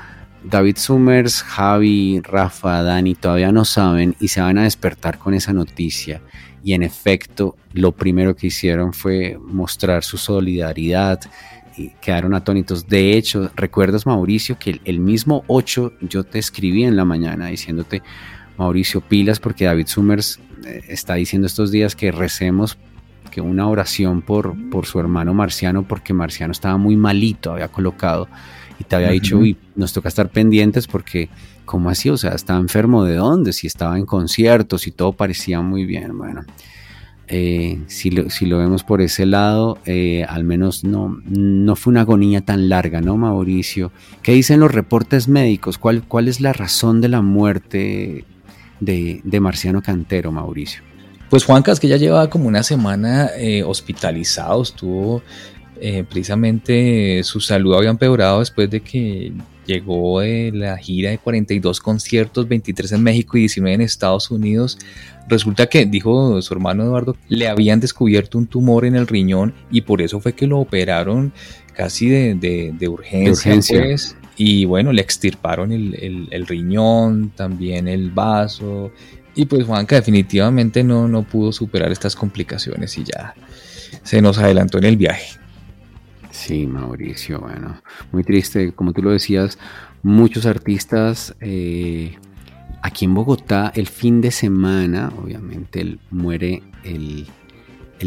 [0.44, 5.54] David Summers, Javi, Rafa, Dani todavía no saben y se van a despertar con esa
[5.54, 6.22] noticia.
[6.64, 11.20] Y en efecto, lo primero que hicieron fue mostrar su solidaridad,
[12.02, 12.88] quedaron atónitos.
[12.88, 18.02] De hecho, ¿recuerdas, Mauricio, que el, mismo 8 yo te escribí en la mañana diciéndote,
[18.58, 22.78] Mauricio, pilas, porque David Summers eh, está diciendo estos días que recemos
[23.32, 28.28] que una oración por, por su hermano Marciano, porque Marciano estaba muy malito, había colocado,
[28.84, 31.30] y te había dicho, uy, nos toca estar pendientes porque,
[31.66, 32.10] ¿cómo así?
[32.10, 33.54] O sea, ¿estaba enfermo de dónde?
[33.54, 36.18] Si estaba en conciertos y todo parecía muy bien.
[36.18, 36.44] Bueno,
[37.28, 42.42] eh, si, lo, vemos por ese lado, eh, al menos no, no fue una agonía
[42.42, 43.92] tan larga, ¿no, Mauricio?
[44.22, 45.78] ¿Qué dicen los reportes médicos?
[45.78, 48.26] ¿Cuál, cuál es la razón de la muerte
[48.82, 50.84] de, Marciano Cantero, Mauricio?
[51.30, 55.24] Pues Juancas, que ya llevaba como una semana eh, hospitalizado, estuvo
[56.10, 59.34] precisamente su salud había empeorado después de que
[59.66, 64.78] llegó de la gira de 42 conciertos, 23 en México y 19 en Estados Unidos.
[65.28, 69.82] Resulta que, dijo su hermano Eduardo, le habían descubierto un tumor en el riñón y
[69.82, 71.34] por eso fue que lo operaron
[71.74, 73.54] casi de, urgencia.
[73.54, 74.16] Pues.
[74.38, 78.92] y bueno, le extirparon el, riñón, también el vaso.
[79.36, 83.34] Y pues Juanca definitivamente no, no pudo superar estas complicaciones y ya
[84.04, 85.43] se nos adelantó en el viaje.
[86.46, 87.82] Sí, Mauricio, bueno,
[88.12, 89.58] muy triste, como tú lo decías,
[90.02, 92.18] muchos artistas eh,
[92.82, 97.28] aquí en Bogotá el fin de semana, obviamente él muere el,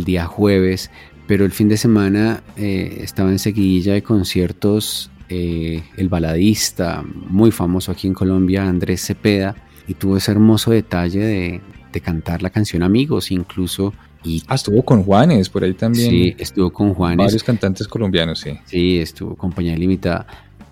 [0.05, 0.91] día jueves,
[1.27, 7.51] pero el fin de semana eh, estaba en seguidilla de conciertos eh, el baladista muy
[7.53, 9.57] famoso aquí en Colombia, Andrés Cepeda,
[9.89, 11.61] y tuvo ese hermoso detalle de,
[11.91, 13.95] de cantar la canción Amigos, incluso
[14.27, 16.11] y ah, estuvo con Juanes, por ahí también.
[16.11, 17.27] Sí, estuvo con Juanes.
[17.27, 18.59] Varios cantantes colombianos, sí.
[18.65, 20.27] Sí, estuvo Compañía Limitada.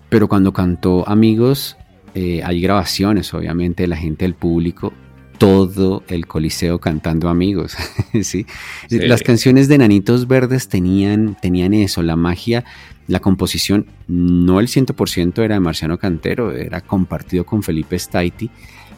[0.09, 1.77] Pero cuando cantó Amigos,
[2.13, 4.91] eh, hay grabaciones, obviamente, la gente del público,
[5.37, 7.77] todo el coliseo cantando Amigos.
[8.23, 8.45] ¿sí?
[8.89, 12.65] Las canciones de Nanitos Verdes tenían, tenían eso, la magia,
[13.07, 18.49] la composición, no el 100% era de Marciano Cantero, era compartido con Felipe Staiti,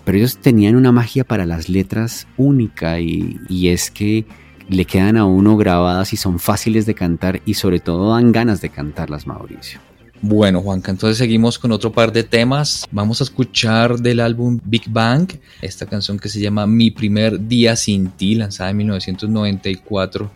[0.03, 4.25] pero ellos tenían una magia para las letras única y, y es que
[4.69, 8.61] le quedan a uno grabadas y son fáciles de cantar y sobre todo dan ganas
[8.61, 9.79] de cantarlas, Mauricio.
[10.21, 12.87] Bueno, Juanca, entonces seguimos con otro par de temas.
[12.91, 17.75] Vamos a escuchar del álbum Big Bang, esta canción que se llama Mi primer día
[17.75, 20.31] sin ti, lanzada en 1994.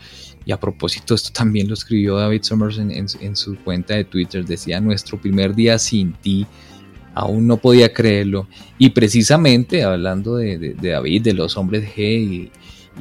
[0.45, 4.45] Y a propósito, esto también lo escribió David Summers en, su cuenta de Twitter.
[4.45, 6.45] Decía, nuestro primer día sin ti.
[7.15, 8.47] Aún no podía creerlo.
[8.77, 12.51] Y precisamente hablando de, David, de los hombres G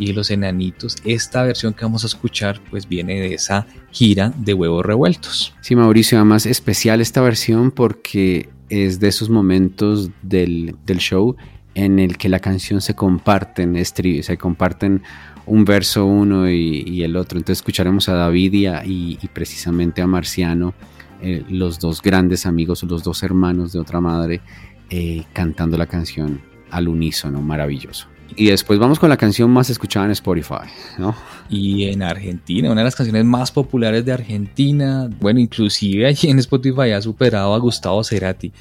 [0.01, 0.97] y los enanitos.
[1.05, 5.55] Esta versión que vamos a escuchar pues viene de esa gira de huevos revueltos.
[5.61, 11.37] Sí, Mauricio, además especial esta versión porque es de esos momentos del, show
[11.75, 15.03] en el que la canción se comparten, se comparten
[15.47, 17.39] un verso uno y, el otro.
[17.39, 20.75] Entonces escucharemos a David y, y, precisamente a Marciano
[21.23, 24.41] eh, los dos grandes amigos, los dos hermanos de otra madre,
[24.89, 26.41] eh, cantando la canción
[26.71, 28.09] al unísono, maravilloso.
[28.37, 30.69] Y después vamos con la canción más escuchada en Spotify,
[30.99, 31.15] ¿no?
[31.49, 36.39] Y en Argentina, una de las canciones más populares de Argentina, bueno, inclusive allí en
[36.39, 38.53] Spotify ha superado a Gustavo Cerati.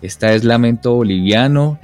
[0.00, 1.78] Esta es Lamento Boliviano,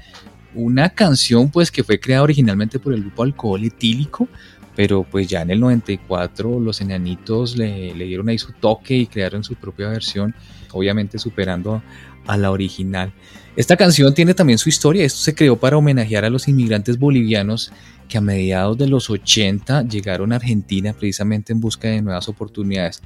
[0.55, 4.27] una canción pues que fue creada originalmente por el grupo Alcohol Etílico,
[4.75, 9.07] pero pues ya en el 94 los enanitos le, le dieron ahí su toque y
[9.07, 10.35] crearon su propia versión,
[10.73, 11.83] obviamente superando
[12.27, 13.13] a la original.
[13.57, 15.05] Esta canción tiene también su historia.
[15.05, 17.71] Esto se creó para homenajear a los inmigrantes bolivianos
[18.09, 23.01] que a mediados de los 80 llegaron a Argentina precisamente en busca de nuevas oportunidades.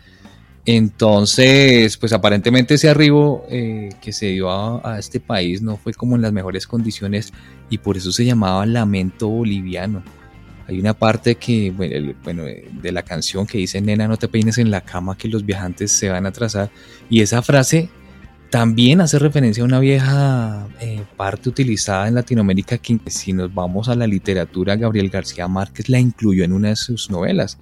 [0.65, 6.17] Entonces, pues aparentemente ese arribo eh, que se dio a, este país no fue como
[6.17, 7.33] en las mejores condiciones
[7.71, 10.03] y por eso se llamaba Lamento Boliviano.
[10.67, 11.71] Hay una parte que,
[12.23, 15.47] bueno, de la canción que dice, nena, no te peines en la cama que los
[15.47, 16.71] viajantes se van a atrasar.
[17.09, 17.89] Y esa frase
[18.51, 23.89] también hace referencia a una vieja eh, parte utilizada en Latinoamérica que si nos vamos
[23.89, 27.59] a la literatura, Gabriel García Márquez la incluyó en una de sus novelas.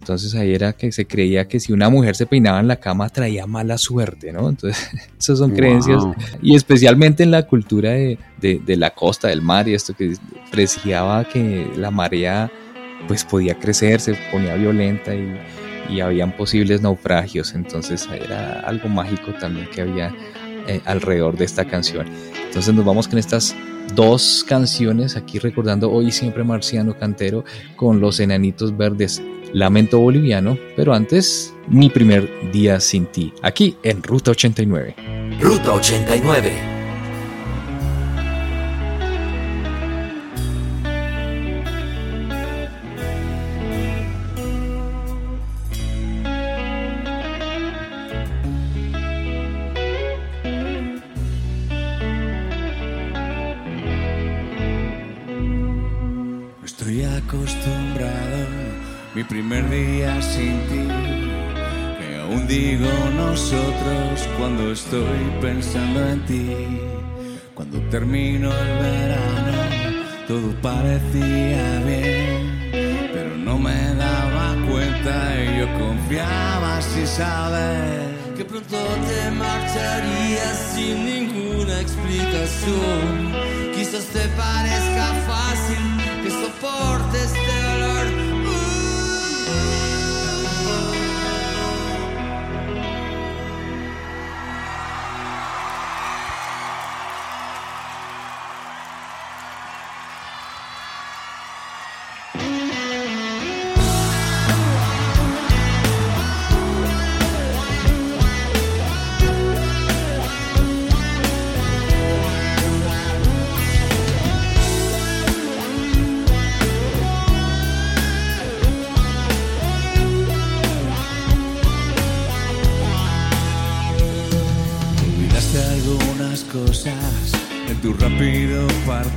[0.00, 3.08] Entonces ahí era que se creía que si una mujer se peinaba en la cama
[3.08, 4.48] traía mala suerte, ¿no?
[4.48, 5.56] Entonces esas son wow.
[5.56, 6.02] creencias
[6.40, 10.14] y especialmente en la cultura de, de, de, la costa, del mar y esto que
[10.50, 12.50] preciaba que la marea
[13.06, 15.36] pues podía crecer, se ponía violenta y,
[15.92, 20.14] y habían posibles naufragios, entonces era algo mágico también que había
[20.66, 22.06] eh, alrededor de esta canción.
[22.46, 23.54] Entonces nos vamos con estas
[23.94, 27.44] dos canciones aquí recordando hoy siempre Marciano Cantero
[27.76, 29.22] con los enanitos verdes.
[29.52, 34.96] Lamento boliviano, pero antes mi primer día sin ti, aquí en Ruta 89.
[35.40, 36.71] Ruta 89.
[65.42, 66.56] Pensando en ti.
[67.52, 69.58] Cuando termino el verano,
[70.28, 78.78] todo parecía bien, pero no me daba cuenta y yo confiaba sin saber que pronto
[79.08, 83.32] te marcharías sin ninguna explicación.
[83.74, 85.82] Quizás te parezca fácil
[86.22, 87.82] que soporte este dolor.
[89.52, 89.81] cosas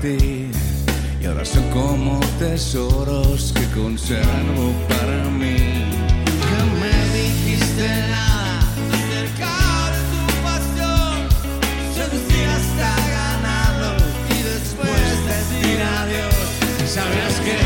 [0.08, 5.56] y ahora son como tesoros que conservo para mí.
[6.46, 8.60] Que me dijiste nada
[8.94, 9.54] acerca
[9.96, 11.16] de tu pasión,
[11.96, 13.92] seducí hasta ganarlo
[14.30, 16.36] y después decir adiós.
[16.88, 17.65] Sabías que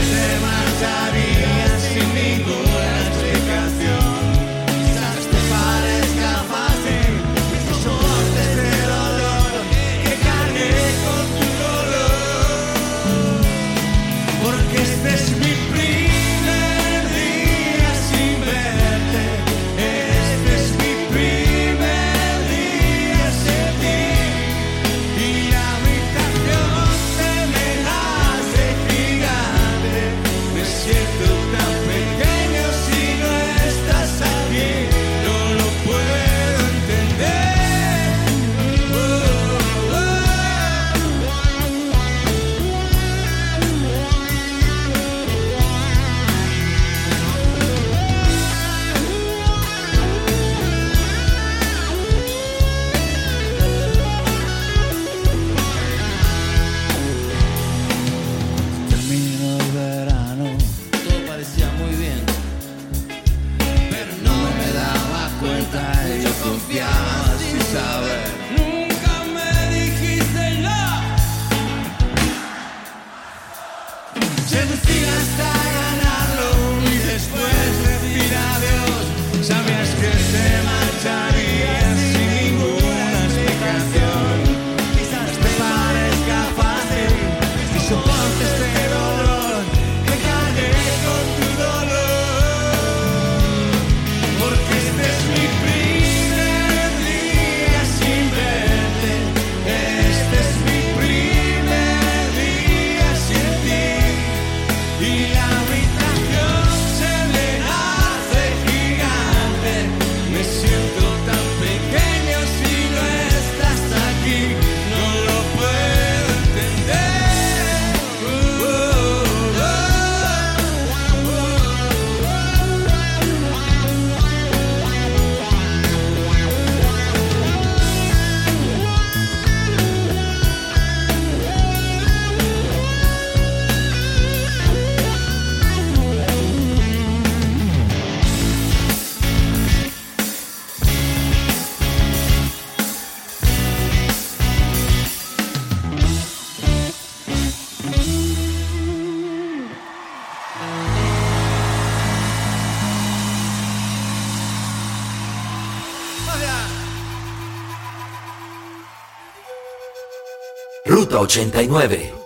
[161.25, 162.18] 89.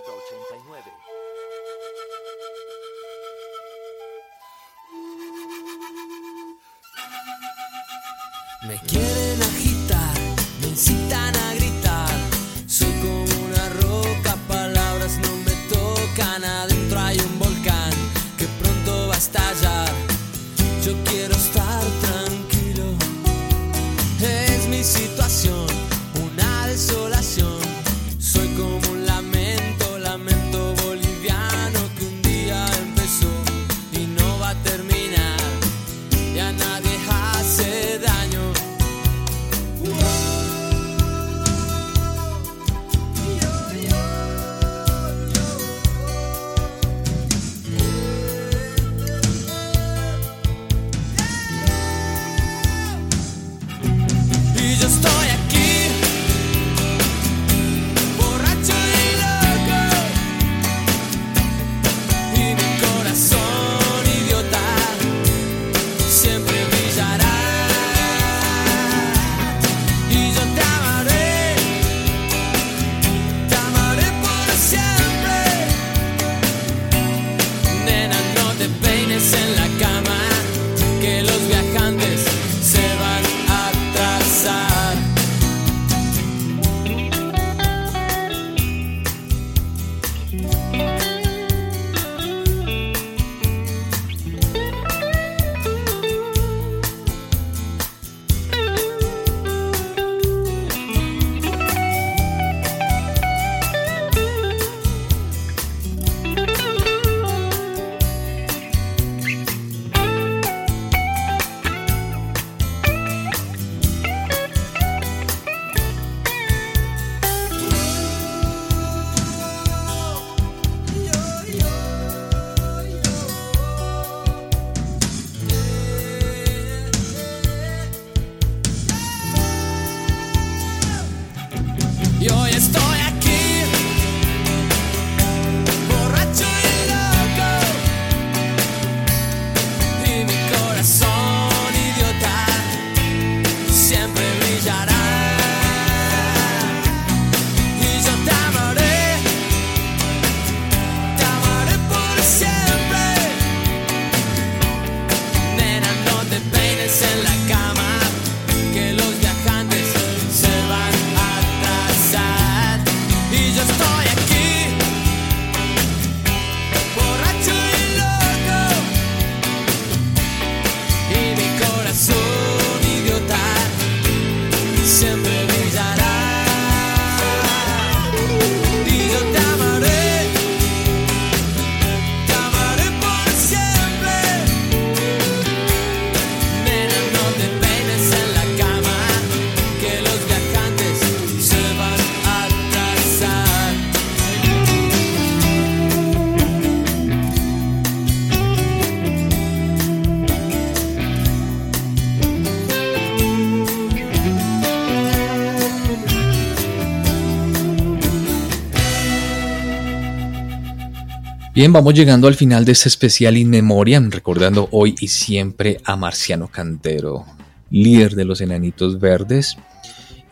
[211.54, 215.94] Bien, vamos llegando al final de este especial In Memoriam, recordando hoy y siempre a
[215.94, 217.26] Marciano Cantero,
[217.70, 219.56] líder de los Enanitos Verdes.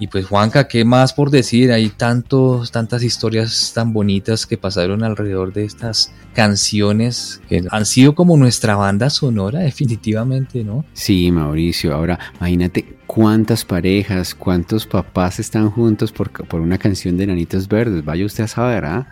[0.00, 1.70] Y pues Juanca, ¿qué más por decir?
[1.70, 8.16] Hay tantos, tantas historias tan bonitas que pasaron alrededor de estas canciones que han sido
[8.16, 10.84] como nuestra banda sonora definitivamente, ¿no?
[10.92, 11.94] Sí, Mauricio.
[11.94, 18.04] Ahora, imagínate cuántas parejas, cuántos papás están juntos por, por una canción de Nanitos Verdes.
[18.04, 19.06] Vaya usted a saber, ¿ah?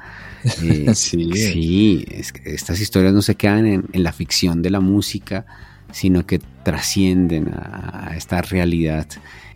[0.44, 0.94] Sí.
[0.94, 5.44] sí, es que estas historias no se quedan en, en la ficción de la música,
[5.92, 9.06] sino que trascienden a, a esta realidad.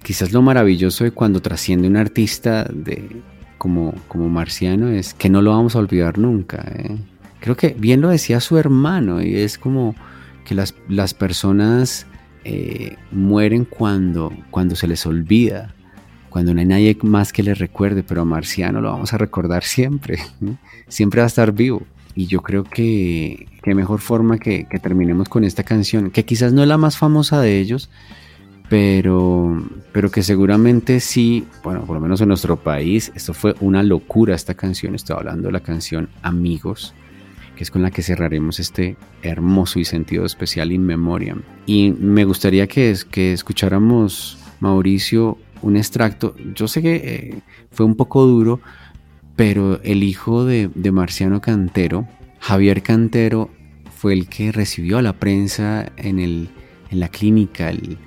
[0.02, 3.22] Quizás lo maravilloso de cuando trasciende un artista de,
[3.56, 6.62] como, como Marciano es que no lo vamos a olvidar nunca.
[6.76, 6.98] ¿eh?
[7.40, 9.94] Creo que bien lo decía su hermano y es como
[10.44, 12.06] que las, las personas
[12.44, 15.74] eh, mueren cuando, cuando se les olvida,
[16.34, 19.62] cuando no hay nadie más que les recuerde, pero a Marciano lo vamos a recordar
[19.62, 20.18] siempre,
[20.88, 21.82] siempre va a estar vivo.
[22.16, 26.52] Y yo creo que qué mejor forma que, que terminemos con esta canción, que quizás
[26.52, 27.88] no es la más famosa de ellos,
[28.68, 33.84] pero, pero que seguramente sí, bueno, por lo menos en nuestro país, esto fue una
[33.84, 36.94] locura esta canción, estoy hablando de la canción Amigos,
[37.54, 41.42] que es con la que cerraremos este hermoso y sentido especial In Memoriam.
[41.64, 47.96] Y me gustaría que, que escucháramos, Mauricio, un extracto, yo sé que eh, fue un
[47.96, 48.60] poco duro,
[49.36, 52.06] pero el hijo de, de Marciano Cantero,
[52.38, 53.50] Javier Cantero,
[53.96, 56.50] fue el que recibió a la prensa en, el,
[56.90, 57.98] en la clínica el,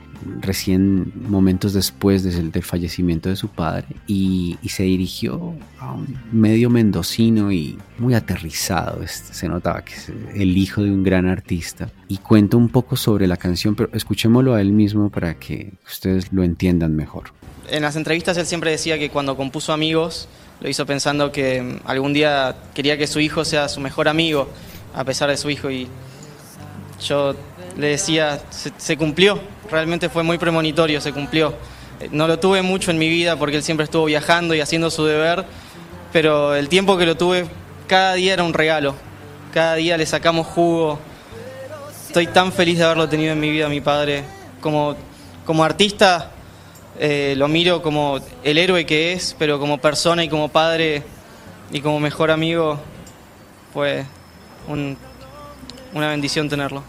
[0.41, 6.69] recién momentos después del, del fallecimiento de su padre y, se dirigió a un medio
[6.69, 9.01] mendocino y muy aterrizado.
[9.01, 12.95] Este, se notaba que es el hijo de un gran artista y cuenta un poco
[12.95, 17.31] sobre la canción, pero escuchémoslo a él mismo para que ustedes lo entiendan mejor.
[17.69, 20.27] En las entrevistas él siempre decía que cuando compuso Amigos
[20.61, 24.49] lo hizo pensando que algún día quería que su hijo sea su mejor amigo
[24.93, 25.87] a pesar de su hijo y
[27.01, 27.35] yo
[27.77, 29.39] le decía, se, cumplió,
[29.69, 31.53] realmente fue muy premonitorio, se cumplió.
[32.11, 35.05] No lo tuve mucho en mi vida porque él siempre estuvo viajando y haciendo su
[35.05, 35.45] deber,
[36.13, 37.47] pero el tiempo que lo tuve,
[37.87, 38.95] cada día era un regalo,
[39.53, 40.99] cada día le sacamos jugo.
[42.07, 44.23] Estoy tan feliz de haberlo tenido en mi vida, mi padre.
[44.61, 44.95] Como,
[45.45, 46.31] como artista
[46.99, 51.03] eh, lo miro como el héroe que es, pero como persona y como padre
[51.71, 52.79] y como mejor amigo,
[54.67, 54.97] un,
[55.93, 56.83] una bendición tenerlo.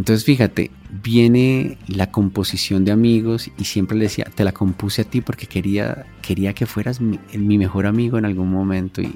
[0.00, 0.70] Entonces fíjate,
[1.02, 5.46] viene la composición de amigos y siempre le decía, te la compuse a ti porque
[5.46, 7.18] quería, quería que fueras mi,
[7.58, 9.14] mejor amigo en algún momento y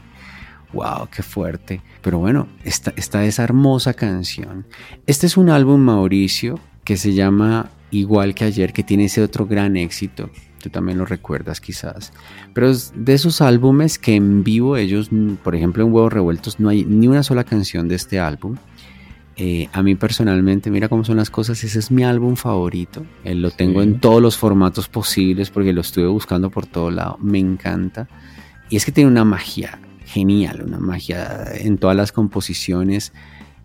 [0.74, 1.80] wow, qué fuerte.
[2.02, 4.66] Pero bueno, está, está esa hermosa canción.
[5.06, 9.46] Este es un álbum, Mauricio, que se llama Igual que ayer, que tiene ese otro
[9.46, 10.28] gran éxito.
[10.62, 12.12] Tú también lo recuerdas quizás.
[12.52, 15.08] Pero es de esos álbumes que en vivo ellos,
[15.42, 18.56] por ejemplo en Huevos Revueltos, no hay ni una sola canción de este álbum.
[19.36, 23.04] Eh, a mí personalmente, mira cómo son las cosas, ese es mi álbum favorito.
[23.24, 23.88] Eh, lo tengo sí.
[23.88, 27.18] en todos los formatos posibles porque lo estuve buscando por todo lado.
[27.20, 28.08] Me encanta.
[28.70, 33.12] Y es que tiene una magia genial, una magia en todas las composiciones.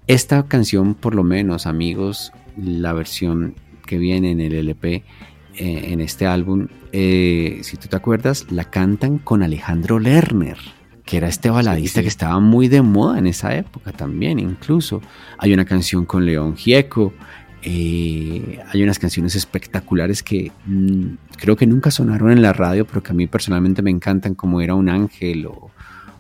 [0.08, 3.56] Esta canción, por lo menos, amigos, la versión
[3.86, 5.04] que viene en el LP, eh,
[5.92, 10.58] en este álbum, si tú te acuerdas, la cantan con Alejandro Lerner
[11.10, 12.04] que era este baladista sí, sí.
[12.04, 15.02] que estaba muy de moda en esa época también, incluso.
[15.40, 17.16] Hay una canción con León Gieco,
[17.64, 23.02] eh, hay unas canciones espectaculares que mmm, creo que nunca sonaron en la radio, pero
[23.02, 25.72] que a mí personalmente me encantan, como Era un Ángel o,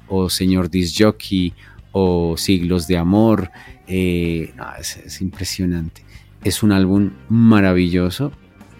[0.07, 1.53] o Señor Disjockey
[1.91, 3.51] o Siglos de Amor.
[3.85, 6.03] Eh, no, es, es impresionante.
[6.43, 8.31] Es un álbum maravilloso.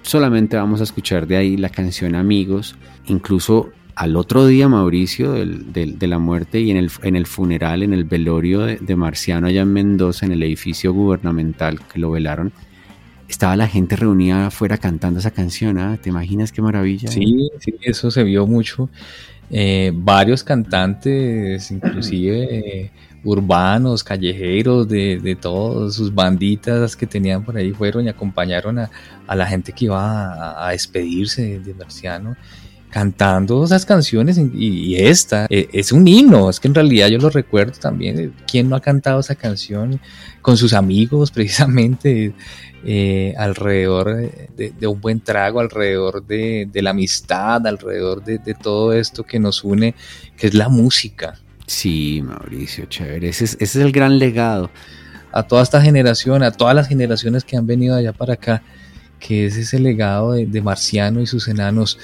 [0.01, 2.76] Solamente vamos a escuchar de ahí la canción Amigos.
[3.05, 3.70] Incluso
[4.00, 8.06] al otro día, Mauricio, de la muerte y en el, en el funeral, en el
[8.06, 12.54] velorio de, Marciano allá en Mendoza, en el edificio gubernamental que lo velaron,
[13.28, 15.78] estaba la gente reunida afuera cantando esa canción.
[15.80, 16.00] ¿eh?
[16.02, 17.12] ¿Te imaginas qué maravilla?
[17.12, 18.89] Sí, sí, eso se vio mucho.
[19.52, 22.91] Eh, varios cantantes, inclusive eh,
[23.26, 28.89] urbanos, callejeros, de, de todas sus banditas que tenían por ahí, fueron y acompañaron a,
[29.28, 32.38] a la gente que iba a, a despedirse de Marciano
[32.90, 37.20] cantando esas canciones y, y, esta eh, es un himno, es que en realidad yo
[37.20, 40.00] lo recuerdo también, ¿quién no ha cantado esa canción
[40.42, 42.34] con sus amigos precisamente
[42.84, 44.16] eh, alrededor
[44.56, 49.24] de, de, un buen trago, alrededor de, de la amistad, alrededor de, de, todo esto
[49.24, 49.94] que nos une,
[50.36, 51.38] que es la música?
[51.68, 54.72] Sí, Mauricio, chévere, ese es, ese es el gran legado.
[55.32, 58.64] A toda esta generación, a todas las generaciones que han venido allá para acá,
[59.20, 62.00] que es ese legado de, de Marciano y sus enanos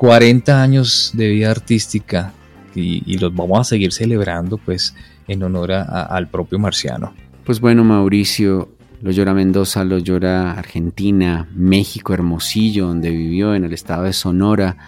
[0.00, 2.32] 40 años de vida artística
[2.74, 4.94] y, los vamos a seguir celebrando pues
[5.28, 7.12] en honor a, a, al propio Marciano.
[7.44, 8.70] Pues bueno Mauricio,
[9.02, 14.78] lo llora Mendoza, lo llora Argentina, México, Hermosillo, donde vivió en el estado de Sonora.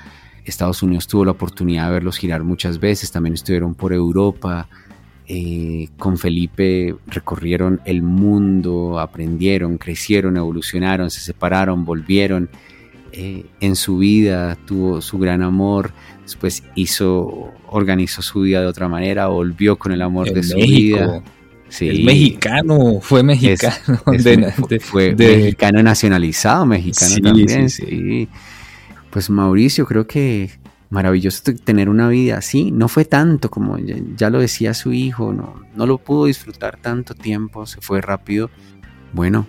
[0.47, 4.67] Estados Unidos tuvo la oportunidad de verlos girar muchas veces, también estuvieron por Europa.
[5.29, 12.49] Eh, con Felipe recorrieron el mundo, aprendieron, crecieron, evolucionaron, se separaron, volvieron
[13.13, 15.93] eh, en su vida tuvo su gran amor,
[16.23, 20.97] después hizo, organizó su vida de otra manera, volvió con el amor de su México.
[20.97, 21.23] vida.
[21.69, 21.89] Sí.
[21.89, 24.03] Es mexicano, fue mexicano.
[24.13, 27.71] Es, es, de, fue, fue de, mexicano nacionalizado, mexicano sí, también.
[27.71, 28.29] Sí.
[29.11, 30.51] Pues Mauricio, creo que
[30.93, 32.71] maravilloso tener una vida así.
[32.71, 36.79] No fue tanto como ya, ya lo decía su hijo, no, no lo pudo disfrutar
[36.81, 38.51] tanto tiempo, se fue rápido.
[39.13, 39.47] Bueno,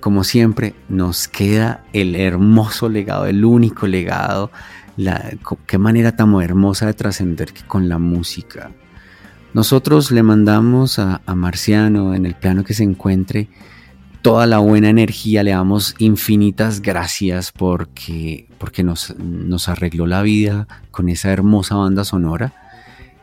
[0.00, 4.50] como siempre, nos queda el hermoso legado, el único legado.
[4.96, 5.30] La,
[5.66, 8.70] qué manera tan hermosa de trascender que con la música.
[9.52, 13.48] Nosotros le mandamos a, Marciano en el plano que se encuentre
[14.22, 20.66] toda la buena energía, le damos infinitas gracias porque, porque nos, nos arregló la vida
[20.90, 22.52] con esa hermosa banda sonora.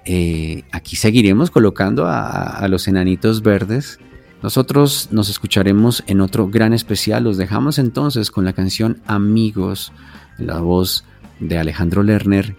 [0.06, 4.00] Eh, aquí seguiremos colocando a los enanitos verdes
[4.44, 7.24] nosotros nos escucharemos en otro gran especial.
[7.24, 9.94] Los dejamos entonces con la canción Amigos,
[10.38, 11.06] en la voz
[11.40, 12.58] de Alejandro Lerner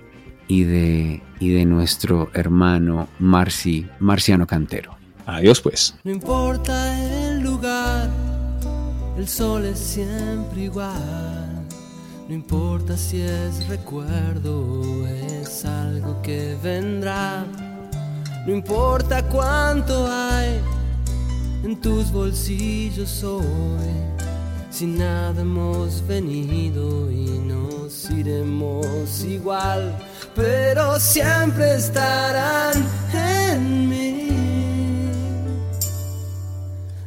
[0.49, 4.97] y de, y de nuestro hermano Marci, Marciano Cantero.
[5.26, 5.95] Adiós pues.
[6.05, 8.09] No importa el lugar,
[9.18, 11.66] el sol es siempre igual.
[12.30, 17.45] No importa si es recuerdo o es algo que vendrá.
[18.47, 20.59] No importa cuánto hay
[21.65, 23.45] en tus bolsillos hoy.
[24.71, 29.97] Si nada hemos venido y nos iremos igual,
[30.35, 32.75] pero siempre estarán
[33.12, 34.29] en mí.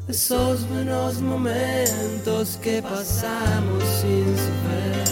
[0.08, 5.08] Esos buenos momentos que pasamos sin saber.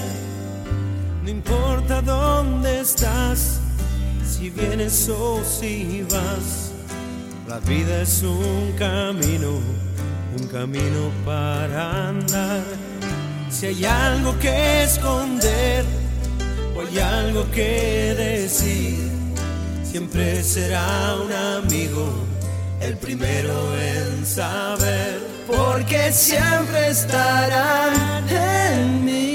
[1.23, 3.59] No importa dónde estás,
[4.25, 6.64] si vienes o si vas,
[7.47, 9.59] la vida es un camino,
[10.37, 12.63] un camino para andar.
[13.49, 15.85] Si hay algo que esconder
[16.75, 19.11] o hay algo que decir,
[19.83, 22.25] siempre será un amigo
[22.81, 29.34] el primero en saber, porque siempre estarán en mí.